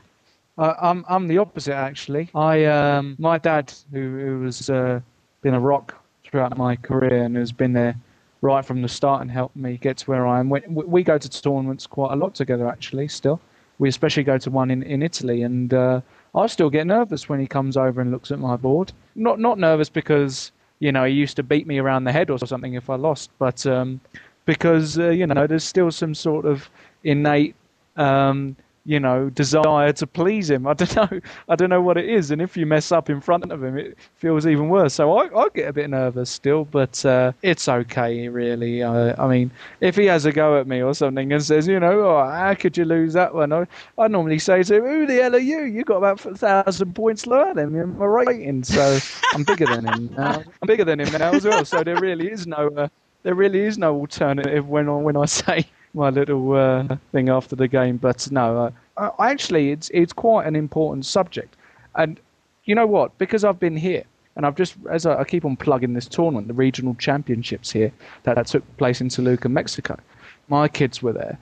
Uh, 0.57 0.73
I'm 0.81 1.05
I'm 1.07 1.27
the 1.27 1.37
opposite 1.37 1.75
actually. 1.75 2.29
I 2.33 2.65
um 2.65 3.15
my 3.19 3.37
dad 3.37 3.73
who 3.91 3.99
who 3.99 4.43
has 4.45 4.69
uh, 4.69 4.99
been 5.41 5.53
a 5.53 5.59
rock 5.59 5.95
throughout 6.23 6.57
my 6.57 6.75
career 6.75 7.23
and 7.23 7.35
has 7.35 7.51
been 7.51 7.73
there 7.73 7.95
right 8.41 8.63
from 8.65 8.81
the 8.81 8.87
start 8.87 9.21
and 9.21 9.29
helped 9.29 9.55
me 9.55 9.77
get 9.77 9.97
to 9.97 10.05
where 10.09 10.25
I 10.25 10.39
am. 10.39 10.49
We, 10.49 10.61
we 10.67 11.03
go 11.03 11.17
to 11.17 11.29
tournaments 11.29 11.85
quite 11.85 12.13
a 12.13 12.15
lot 12.15 12.33
together 12.35 12.67
actually. 12.67 13.09
Still, 13.09 13.39
we 13.77 13.89
especially 13.89 14.23
go 14.23 14.37
to 14.39 14.49
one 14.49 14.71
in 14.71 14.81
in 14.83 15.03
Italy 15.03 15.43
and 15.43 15.73
uh, 15.73 16.01
I 16.35 16.47
still 16.47 16.69
get 16.69 16.87
nervous 16.87 17.27
when 17.27 17.39
he 17.39 17.47
comes 17.47 17.75
over 17.77 18.01
and 18.01 18.11
looks 18.11 18.31
at 18.31 18.39
my 18.39 18.55
board. 18.55 18.93
Not 19.15 19.39
not 19.39 19.57
nervous 19.57 19.89
because 19.89 20.51
you 20.79 20.91
know 20.91 21.05
he 21.05 21.13
used 21.13 21.35
to 21.37 21.43
beat 21.43 21.67
me 21.67 21.79
around 21.79 22.03
the 22.03 22.11
head 22.11 22.29
or 22.29 22.37
something 22.39 22.73
if 22.73 22.89
I 22.89 22.95
lost, 22.95 23.31
but 23.39 23.65
um, 23.65 23.99
because 24.45 24.97
uh, 24.97 25.09
you 25.09 25.27
know 25.27 25.47
there's 25.47 25.63
still 25.63 25.91
some 25.91 26.13
sort 26.13 26.45
of 26.45 26.69
innate 27.03 27.55
um, 27.97 28.55
you 28.89 28.99
know, 28.99 29.29
desire 29.29 29.93
to 29.93 30.07
please 30.07 30.49
him. 30.49 30.65
I 30.65 30.73
don't 30.73 30.95
know. 31.11 31.19
I 31.47 31.55
don't 31.55 31.69
know 31.69 31.81
what 31.81 31.95
it 31.97 32.09
is. 32.09 32.31
And 32.31 32.41
if 32.41 32.57
you 32.57 32.65
mess 32.65 32.91
up 32.91 33.07
in 33.07 33.21
front 33.21 33.51
of 33.51 33.63
him, 33.63 33.77
it 33.77 33.95
feels 34.15 34.47
even 34.47 34.67
worse. 34.67 34.95
So 34.95 35.15
I, 35.15 35.25
I 35.39 35.47
get 35.53 35.69
a 35.69 35.73
bit 35.73 35.91
nervous 35.91 36.31
still, 36.31 36.65
but 36.65 37.05
uh, 37.05 37.31
it's 37.43 37.69
okay, 37.69 38.27
really. 38.29 38.83
I 38.83 39.27
mean, 39.27 39.51
if 39.79 39.95
he 39.95 40.05
has 40.05 40.25
a 40.25 40.31
go 40.31 40.59
at 40.59 40.65
me 40.65 40.81
or 40.81 40.95
something 40.95 41.31
and 41.31 41.43
says, 41.43 41.67
you 41.67 41.79
know, 41.79 41.99
oh, 41.99 42.27
how 42.31 42.55
could 42.55 42.75
you 42.77 42.85
lose 42.85 43.13
that 43.13 43.35
one? 43.35 43.53
I, 43.53 43.67
I 43.99 44.07
normally 44.07 44.39
say 44.39 44.63
to 44.63 44.75
him, 44.77 44.83
who 44.83 45.05
the 45.05 45.21
hell 45.21 45.35
are 45.35 45.39
you? 45.39 45.65
You 45.65 45.83
got 45.83 45.97
about 45.97 46.25
a 46.25 46.33
thousand 46.35 46.95
points 46.95 47.27
lower 47.27 47.53
than 47.53 47.71
me 47.71 47.81
in 47.81 47.95
my 47.95 48.05
rating. 48.05 48.63
So 48.63 48.97
I'm 49.35 49.43
bigger 49.43 49.67
than 49.67 49.85
him 49.85 50.15
now. 50.17 50.43
I'm 50.63 50.65
bigger 50.65 50.85
than 50.85 50.99
him 50.99 51.11
now 51.13 51.33
as 51.33 51.45
well. 51.45 51.63
So 51.63 51.83
there 51.83 51.99
really 51.99 52.31
is 52.31 52.47
no. 52.47 52.69
Uh, 52.75 52.87
there 53.21 53.35
really 53.35 53.59
is 53.59 53.77
no 53.77 53.95
alternative 53.95 54.67
when 54.67 54.87
when 55.03 55.17
I 55.17 55.25
say 55.25 55.67
my 55.93 56.09
little 56.09 56.53
uh, 56.53 56.97
thing 57.11 57.29
after 57.29 57.55
the 57.55 57.67
game. 57.67 57.97
But 57.97 58.29
no, 58.31 58.71
uh, 58.97 59.11
actually, 59.19 59.71
it's 59.71 59.89
it's 59.93 60.13
quite 60.13 60.47
an 60.47 60.55
important 60.55 61.05
subject. 61.05 61.55
And 61.95 62.19
you 62.65 62.75
know 62.75 62.87
what? 62.87 63.17
Because 63.17 63.43
I've 63.43 63.59
been 63.59 63.77
here, 63.77 64.03
and 64.35 64.45
I've 64.45 64.55
just 64.55 64.75
as 64.89 65.05
I, 65.05 65.21
I 65.21 65.23
keep 65.23 65.45
on 65.45 65.55
plugging 65.55 65.93
this 65.93 66.07
tournament, 66.07 66.47
the 66.47 66.53
regional 66.53 66.95
championships 66.95 67.71
here 67.71 67.91
that, 68.23 68.35
that 68.35 68.47
took 68.47 68.77
place 68.77 69.01
in 69.01 69.09
Toluca, 69.09 69.49
Mexico. 69.49 69.99
My 70.47 70.67
kids 70.67 71.01
were 71.01 71.13
there. 71.13 71.37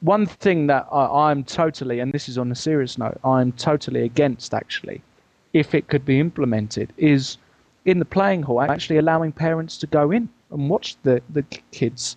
One 0.00 0.26
thing 0.26 0.66
that 0.68 0.86
I, 0.90 1.30
I'm 1.30 1.44
totally, 1.44 2.00
and 2.00 2.12
this 2.12 2.28
is 2.28 2.38
on 2.38 2.50
a 2.50 2.54
serious 2.54 2.96
note, 2.96 3.18
I'm 3.24 3.52
totally 3.52 4.02
against 4.02 4.54
actually, 4.54 5.02
if 5.52 5.74
it 5.74 5.88
could 5.88 6.04
be 6.04 6.18
implemented, 6.18 6.92
is 6.96 7.36
in 7.84 7.98
the 7.98 8.04
playing 8.04 8.42
hall 8.42 8.60
actually 8.62 8.98
allowing 8.98 9.32
parents 9.32 9.76
to 9.78 9.86
go 9.86 10.10
in 10.10 10.28
and 10.50 10.68
watch 10.68 10.96
the, 11.02 11.22
the 11.30 11.42
kids 11.70 12.16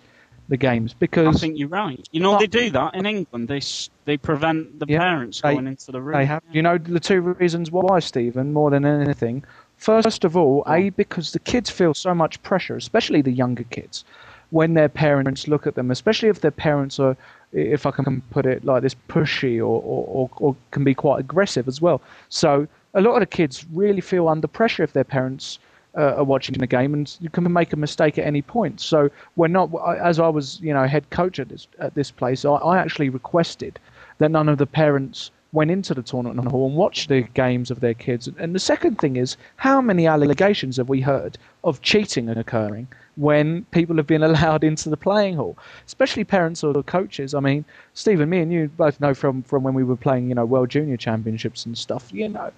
the 0.54 0.58
games 0.58 0.94
because 0.94 1.36
I 1.36 1.40
think 1.40 1.58
you're 1.58 1.68
right. 1.68 2.08
You 2.12 2.20
know, 2.20 2.38
they 2.38 2.46
do 2.46 2.70
that 2.70 2.94
in 2.94 3.08
England. 3.08 3.48
They 3.48 3.62
they 4.06 4.18
prevent 4.18 4.80
the 4.80 4.86
yeah, 4.88 5.00
parents 5.00 5.42
they, 5.42 5.56
going 5.56 5.66
into 5.66 5.92
the 5.92 6.00
room. 6.00 6.16
They 6.20 6.26
have. 6.26 6.44
You 6.52 6.62
know 6.62 6.78
the 6.78 7.00
two 7.00 7.22
reasons 7.22 7.72
why, 7.72 8.00
Stephen, 8.00 8.54
more 8.54 8.70
than 8.70 8.86
anything. 8.86 9.44
First 9.78 10.24
of 10.24 10.38
all, 10.38 10.64
a 10.68 10.92
because 10.92 11.32
the 11.32 11.40
kids 11.40 11.72
feel 11.72 11.96
so 11.96 12.14
much 12.14 12.42
pressure, 12.44 12.76
especially 12.76 13.22
the 13.24 13.32
younger 13.32 13.64
kids, 13.64 14.06
when 14.52 14.76
their 14.76 14.90
parents 14.90 15.48
look 15.48 15.66
at 15.66 15.74
them, 15.74 15.90
especially 15.90 16.30
if 16.30 16.42
their 16.42 16.52
parents 16.52 17.00
are, 17.00 17.18
if 17.52 17.88
I 17.88 17.92
can 17.92 18.22
put 18.30 18.46
it 18.46 18.64
like 18.64 18.84
this, 18.84 18.96
pushy 19.10 19.58
or 19.58 19.82
or, 19.94 20.02
or, 20.08 20.30
or 20.38 20.56
can 20.70 20.84
be 20.84 20.94
quite 20.94 21.20
aggressive 21.20 21.68
as 21.68 21.82
well. 21.82 22.00
So 22.30 22.68
a 22.94 23.02
lot 23.02 23.16
of 23.16 23.22
the 23.22 23.36
kids 23.40 23.66
really 23.74 24.02
feel 24.02 24.28
under 24.28 24.48
pressure 24.48 24.84
if 24.84 24.94
their 24.94 25.10
parents 25.18 25.58
uh, 25.98 26.16
are 26.16 26.24
watching 26.24 26.58
the 26.58 26.68
game, 26.68 26.94
and 26.94 27.16
you 27.20 27.30
can 27.30 27.52
make 27.52 27.74
a 27.74 27.78
mistake 27.78 28.18
at 28.18 28.26
any 28.26 28.42
point. 28.42 28.82
So 28.82 29.10
we're 29.36 29.48
not, 29.48 29.70
as 30.00 30.20
I 30.20 30.28
was, 30.28 30.60
you 30.62 30.74
know, 30.74 30.86
head 30.88 31.10
coach 31.10 31.40
at 31.40 31.50
this 31.50 31.68
at 31.80 31.94
this 31.96 32.12
place. 32.12 32.46
I, 32.46 32.54
I 32.54 32.78
actually 32.80 33.10
requested 33.10 33.80
that 34.18 34.32
none 34.32 34.50
of 34.50 34.58
the 34.58 34.66
parents 34.66 35.32
went 35.54 35.70
into 35.70 35.94
the 35.94 36.02
tournament 36.02 36.48
hall 36.50 36.68
and 36.68 36.76
watched 36.76 37.10
the 37.10 37.22
games 37.22 37.70
of 37.70 37.80
their 37.80 37.94
kids. 37.94 38.28
And 38.40 38.56
the 38.56 38.60
second 38.60 38.98
thing 38.98 39.16
is, 39.16 39.38
how 39.56 39.82
many 39.82 40.08
allegations 40.08 40.78
have 40.78 40.90
we 40.90 41.00
heard 41.00 41.38
of 41.64 41.82
cheating 41.82 42.28
occurring 42.28 42.88
when 43.16 43.64
people 43.66 43.96
have 43.98 44.08
been 44.08 44.24
allowed 44.32 44.64
into 44.64 44.90
the 44.90 44.98
playing 44.98 45.36
hall, 45.36 45.56
especially 45.86 46.24
parents 46.24 46.64
or 46.64 46.82
coaches? 46.84 47.36
I 47.36 47.40
mean, 47.40 47.64
Stephen, 47.94 48.30
me 48.30 48.40
and 48.40 48.52
you 48.52 48.68
both 48.76 49.00
know 49.00 49.14
from, 49.14 49.44
from 49.44 49.62
when 49.62 49.76
we 49.76 49.84
were 49.84 49.96
playing, 49.96 50.28
you 50.30 50.36
know, 50.36 50.46
World 50.46 50.70
Junior 50.70 50.98
Championships 50.98 51.68
and 51.68 51.78
stuff. 51.78 52.12
You 52.12 52.30
know, 52.30 52.52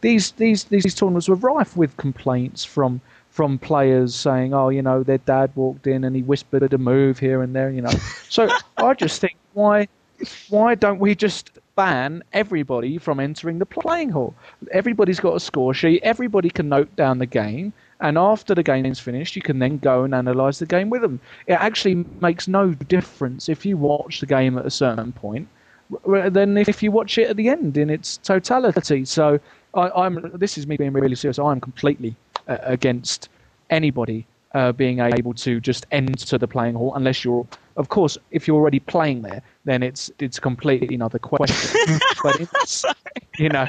these 0.00 0.32
these 0.32 0.64
these 0.64 0.94
tournaments 0.94 1.28
were 1.28 1.36
rife 1.36 1.76
with 1.76 1.96
complaints 1.96 2.64
from 2.64 3.00
from 3.30 3.58
players 3.58 4.14
saying, 4.14 4.54
"Oh, 4.54 4.68
you 4.68 4.82
know, 4.82 5.02
their 5.02 5.18
dad 5.18 5.52
walked 5.54 5.86
in 5.86 6.04
and 6.04 6.16
he 6.16 6.22
whispered 6.22 6.72
a 6.72 6.78
move 6.78 7.18
here 7.18 7.42
and 7.42 7.54
there," 7.54 7.70
you 7.70 7.82
know. 7.82 7.92
so 8.28 8.48
I 8.76 8.94
just 8.94 9.20
think, 9.20 9.36
why 9.52 9.88
why 10.48 10.74
don't 10.74 10.98
we 10.98 11.14
just 11.14 11.50
ban 11.76 12.24
everybody 12.32 12.98
from 12.98 13.20
entering 13.20 13.58
the 13.58 13.66
playing 13.66 14.10
hall? 14.10 14.34
Everybody's 14.72 15.20
got 15.20 15.36
a 15.36 15.40
score 15.40 15.74
sheet. 15.74 16.00
Everybody 16.02 16.50
can 16.50 16.68
note 16.68 16.94
down 16.96 17.18
the 17.18 17.26
game. 17.26 17.72
And 18.00 18.16
after 18.16 18.54
the 18.54 18.62
game 18.62 18.86
is 18.86 19.00
finished, 19.00 19.34
you 19.36 19.42
can 19.42 19.58
then 19.58 19.78
go 19.78 20.04
and 20.04 20.14
analyse 20.14 20.58
the 20.58 20.66
game 20.66 20.90
with 20.90 21.02
them. 21.02 21.20
It 21.46 21.54
actually 21.54 22.06
makes 22.20 22.46
no 22.46 22.70
difference 22.72 23.48
if 23.48 23.66
you 23.66 23.76
watch 23.76 24.20
the 24.20 24.26
game 24.26 24.56
at 24.58 24.66
a 24.66 24.70
certain 24.70 25.12
point 25.12 25.48
than 26.06 26.56
if 26.58 26.82
you 26.82 26.92
watch 26.92 27.16
it 27.18 27.28
at 27.30 27.36
the 27.36 27.48
end 27.48 27.76
in 27.76 27.90
its 27.90 28.18
totality. 28.18 29.04
So 29.04 29.40
I, 29.74 30.06
am 30.06 30.30
This 30.34 30.58
is 30.58 30.66
me 30.66 30.76
being 30.76 30.92
really 30.92 31.16
serious. 31.16 31.38
I'm 31.38 31.60
completely 31.60 32.14
uh, 32.46 32.58
against 32.62 33.28
anybody 33.70 34.26
uh, 34.54 34.72
being 34.72 35.00
able 35.00 35.34
to 35.34 35.60
just 35.60 35.86
enter 35.92 36.38
the 36.38 36.48
playing 36.48 36.74
hall 36.74 36.94
unless 36.94 37.24
you're, 37.24 37.46
of 37.76 37.88
course, 37.88 38.16
if 38.30 38.48
you're 38.48 38.56
already 38.56 38.80
playing 38.80 39.22
there, 39.22 39.42
then 39.64 39.82
it's 39.82 40.10
it's 40.18 40.38
completely 40.38 40.94
another 40.94 41.18
question. 41.18 41.98
but 42.22 42.40
it's, 42.40 42.84
you 43.38 43.50
know, 43.50 43.66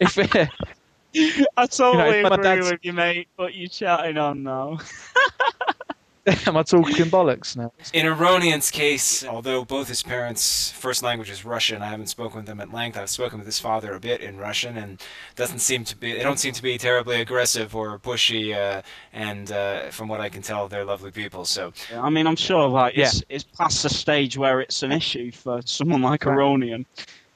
if 0.00 0.16
it, 0.18 0.34
I 1.56 1.66
totally 1.66 2.18
you 2.18 2.22
know, 2.22 2.34
agree 2.34 2.70
with 2.70 2.80
you, 2.82 2.92
mate. 2.92 3.28
But 3.36 3.54
you're 3.54 3.68
chatting 3.68 4.18
on 4.18 4.42
now. 4.42 4.78
Am 6.46 6.56
I 6.56 6.64
talking 6.64 7.06
bollocks 7.06 7.56
now? 7.56 7.72
In 7.92 8.04
Aronian's 8.04 8.72
case, 8.72 9.24
although 9.24 9.64
both 9.64 9.86
his 9.86 10.02
parents' 10.02 10.72
first 10.72 11.04
language 11.04 11.30
is 11.30 11.44
Russian, 11.44 11.82
I 11.82 11.86
haven't 11.86 12.08
spoken 12.08 12.38
with 12.38 12.46
them 12.46 12.60
at 12.60 12.72
length. 12.72 12.98
I've 12.98 13.10
spoken 13.10 13.38
with 13.38 13.46
his 13.46 13.60
father 13.60 13.94
a 13.94 14.00
bit 14.00 14.20
in 14.20 14.36
Russian, 14.36 14.76
and 14.76 15.00
doesn't 15.36 15.60
seem 15.60 15.84
to 15.84 15.96
be. 15.96 16.12
They 16.14 16.24
don't 16.24 16.40
seem 16.40 16.52
to 16.52 16.62
be 16.62 16.78
terribly 16.78 17.20
aggressive 17.20 17.76
or 17.76 17.96
pushy. 18.00 18.56
Uh, 18.56 18.82
and 19.12 19.52
uh, 19.52 19.90
from 19.90 20.08
what 20.08 20.20
I 20.20 20.28
can 20.28 20.42
tell, 20.42 20.66
they're 20.66 20.84
lovely 20.84 21.12
people. 21.12 21.44
So, 21.44 21.72
yeah, 21.92 22.02
I 22.02 22.10
mean, 22.10 22.26
I'm 22.26 22.36
sure 22.36 22.68
like 22.68 22.98
it's, 22.98 23.20
yeah. 23.20 23.36
it's 23.36 23.44
past 23.44 23.84
the 23.84 23.88
stage 23.88 24.36
where 24.36 24.60
it's 24.60 24.82
an 24.82 24.90
issue 24.90 25.30
for 25.30 25.62
someone 25.64 26.02
like 26.02 26.24
right. 26.24 26.36
Aronian, 26.36 26.86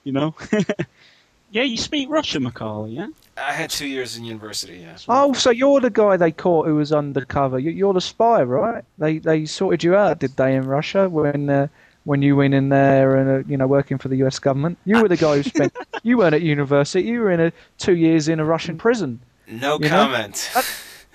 you 0.02 0.10
know. 0.10 0.34
yeah, 1.52 1.62
you 1.62 1.76
speak 1.76 2.10
Russian, 2.10 2.42
Macauley. 2.42 2.96
Yeah. 2.96 3.06
I 3.40 3.52
had 3.52 3.70
two 3.70 3.86
years 3.86 4.16
in 4.16 4.24
university. 4.24 4.78
Yeah. 4.78 4.96
Oh, 5.08 5.32
so 5.32 5.50
you're 5.50 5.80
the 5.80 5.90
guy 5.90 6.16
they 6.16 6.32
caught 6.32 6.66
who 6.66 6.76
was 6.76 6.92
undercover. 6.92 7.58
You're 7.58 7.94
the 7.94 8.00
spy, 8.00 8.42
right? 8.42 8.84
They 8.98 9.18
they 9.18 9.46
sorted 9.46 9.82
you 9.82 9.94
out, 9.94 10.18
did 10.18 10.36
they, 10.36 10.54
in 10.54 10.66
Russia 10.66 11.08
when 11.08 11.48
uh, 11.48 11.68
when 12.04 12.22
you 12.22 12.36
went 12.36 12.54
in 12.54 12.68
there 12.68 13.16
and 13.16 13.44
uh, 13.44 13.48
you 13.48 13.56
know 13.56 13.66
working 13.66 13.98
for 13.98 14.08
the 14.08 14.16
U.S. 14.16 14.38
government? 14.38 14.78
You 14.84 15.02
were 15.02 15.08
the 15.08 15.16
guy 15.16 15.36
who 15.36 15.42
spent. 15.42 15.76
you 16.02 16.18
weren't 16.18 16.34
at 16.34 16.42
university. 16.42 17.06
You 17.06 17.20
were 17.20 17.30
in 17.30 17.40
a 17.40 17.52
two 17.78 17.96
years 17.96 18.28
in 18.28 18.40
a 18.40 18.44
Russian 18.44 18.76
prison. 18.76 19.20
No 19.48 19.78
comment. 19.78 20.50
That, 20.54 20.66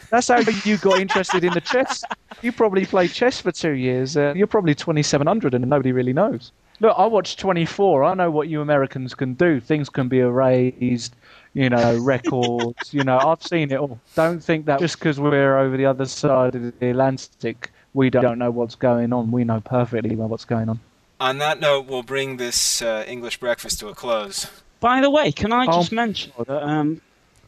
that's 0.09 0.27
how 0.27 0.39
you 0.65 0.77
got 0.77 0.99
interested 0.99 1.43
in 1.43 1.53
the 1.53 1.61
chess. 1.61 2.03
You 2.41 2.51
probably 2.51 2.85
played 2.85 3.11
chess 3.11 3.41
for 3.41 3.51
two 3.51 3.71
years. 3.71 4.17
Uh, 4.17 4.33
you're 4.35 4.47
probably 4.47 4.75
2700 4.75 5.53
and 5.53 5.67
nobody 5.67 5.91
really 5.91 6.13
knows. 6.13 6.51
Look, 6.79 6.93
I 6.97 7.05
watched 7.05 7.39
24. 7.39 8.03
I 8.03 8.13
know 8.13 8.29
what 8.29 8.49
you 8.49 8.61
Americans 8.61 9.15
can 9.15 9.33
do. 9.33 9.59
Things 9.59 9.89
can 9.89 10.09
be 10.09 10.19
erased 10.19 11.15
you 11.55 11.69
know, 11.69 11.97
records. 11.97 12.93
you 12.93 13.03
know, 13.03 13.17
I've 13.17 13.41
seen 13.41 13.71
it 13.71 13.79
all. 13.79 13.99
Don't 14.13 14.43
think 14.43 14.67
that 14.67 14.79
just 14.79 14.99
because 14.99 15.19
we're 15.19 15.57
over 15.57 15.75
the 15.75 15.85
other 15.85 16.05
side 16.05 16.53
of 16.53 16.79
the 16.79 16.89
Atlantic, 16.89 17.71
we 17.95 18.11
don't 18.11 18.37
know 18.37 18.51
what's 18.51 18.75
going 18.75 19.11
on. 19.13 19.31
We 19.31 19.45
know 19.45 19.61
perfectly 19.61 20.15
well 20.15 20.27
what's 20.27 20.45
going 20.45 20.69
on. 20.69 20.79
On 21.19 21.39
that 21.39 21.59
note, 21.61 21.87
we'll 21.87 22.03
bring 22.03 22.37
this 22.37 22.81
uh, 22.81 23.05
English 23.07 23.39
breakfast 23.39 23.79
to 23.79 23.87
a 23.87 23.95
close. 23.95 24.47
By 24.81 24.99
the 24.99 25.09
way, 25.09 25.31
can 25.31 25.53
I 25.53 25.65
just 25.65 25.93
oh. 25.93 25.95
mention 25.95 26.33
that 26.37 26.61
um, 26.61 26.99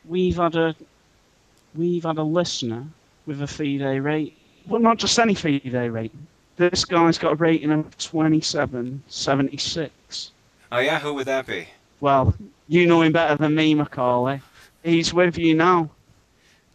we've 0.08 0.38
had 0.38 0.56
a 0.56 0.74
we've 1.76 2.04
had 2.04 2.18
a 2.18 2.24
listener 2.24 2.86
with 3.26 3.42
a 3.42 3.48
FIDE 3.48 4.02
rate, 4.02 4.38
well, 4.68 4.80
not 4.80 4.98
just 4.98 5.20
any 5.20 5.36
FIDE 5.36 5.92
rate. 5.92 6.14
This 6.56 6.86
guy's 6.86 7.18
got 7.18 7.34
a 7.34 7.36
rating 7.36 7.72
of 7.72 7.98
2776. 7.98 10.32
Oh 10.72 10.80
yeah, 10.80 11.00
who 11.00 11.14
would 11.14 11.26
that 11.28 11.46
be? 11.46 11.68
Well, 12.00 12.34
you 12.68 12.86
know 12.86 13.02
him 13.02 13.12
better 13.14 13.36
than 13.36 13.56
me, 13.56 13.74
Macauley. 13.76 14.42
He's 14.84 15.14
with 15.14 15.38
you 15.38 15.56
now. 15.56 15.90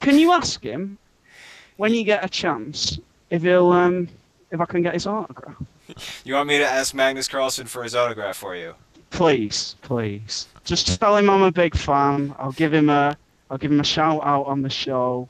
Can 0.00 0.18
you 0.18 0.32
ask 0.32 0.62
him 0.62 0.98
when 1.76 1.94
you 1.94 2.04
get 2.04 2.24
a 2.24 2.28
chance 2.28 2.98
if 3.30 3.42
he'll 3.42 3.70
um 3.70 4.08
if 4.50 4.60
I 4.60 4.64
can 4.64 4.82
get 4.82 4.94
his 4.94 5.06
autograph? 5.06 5.56
You 6.24 6.34
want 6.34 6.48
me 6.48 6.56
to 6.58 6.64
ask 6.64 6.94
Magnus 6.94 7.28
Carlsen 7.28 7.66
for 7.66 7.82
his 7.82 7.94
autograph 7.94 8.36
for 8.36 8.56
you? 8.56 8.74
Please, 9.10 9.76
please. 9.82 10.46
Just 10.64 10.98
tell 10.98 11.16
him 11.16 11.28
I'm 11.28 11.42
a 11.42 11.52
big 11.52 11.76
fan. 11.76 12.34
I'll 12.38 12.52
give 12.52 12.72
him 12.72 12.88
a 12.88 13.16
I'll 13.50 13.58
give 13.58 13.70
him 13.70 13.80
a 13.80 13.84
shout 13.84 14.22
out 14.24 14.44
on 14.46 14.62
the 14.62 14.70
show. 14.70 15.28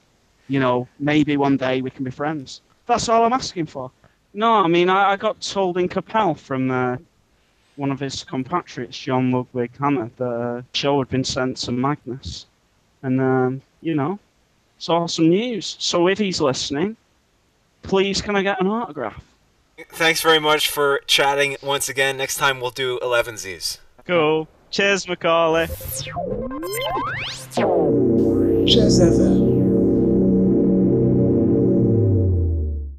You 0.49 0.61
know, 0.61 0.87
maybe 1.01 1.37
one 1.37 1.57
day 1.57 1.83
we 1.83 1.91
can 1.91 2.05
be 2.05 2.11
friends. 2.13 2.61
That's 2.87 3.09
all 3.09 3.25
I'm 3.25 3.33
asking 3.33 3.67
for. 3.67 3.91
No, 4.35 4.53
I 4.53 4.69
mean 4.69 4.89
I, 4.89 5.13
I 5.13 5.17
got 5.17 5.41
told 5.41 5.79
in 5.79 5.89
Cappelle 5.89 6.35
from 6.35 6.71
uh, 6.71 6.97
one 7.77 7.91
of 7.91 8.01
his 8.01 8.25
compatriots, 8.25 8.99
Jon 8.99 9.31
Ludvig 9.31 9.71
Hammer, 9.79 10.11
the 10.17 10.65
show 10.75 10.99
had 10.99 11.09
been 11.09 11.25
sent 11.25 11.57
to 11.59 11.73
Magnus. 11.73 12.47
And, 13.03 13.21
um, 13.21 13.63
you 13.81 13.95
know, 13.95 14.19
it's 14.77 14.89
awesome 14.89 15.31
news. 15.31 15.77
So 15.79 16.09
if 16.09 16.19
he's 16.19 16.41
listening, 16.41 16.97
please 17.83 18.21
can 18.21 18.37
I 18.37 18.43
get 18.43 18.61
an 18.61 18.67
autograph? 18.67 19.23
Thanks 19.91 20.21
very 20.21 20.39
much 20.39 20.69
for 20.69 21.01
chatting 21.07 21.57
once 21.63 21.89
again. 21.89 22.17
Next 22.17 22.37
time 22.37 22.61
we'll 22.61 22.71
do 22.71 22.99
11Zs. 23.01 23.79
Cool. 24.07 24.49
Cheers, 24.71 25.07
Macauley. 25.07 25.69
Cheers, 28.67 29.01
FM. 29.01 29.62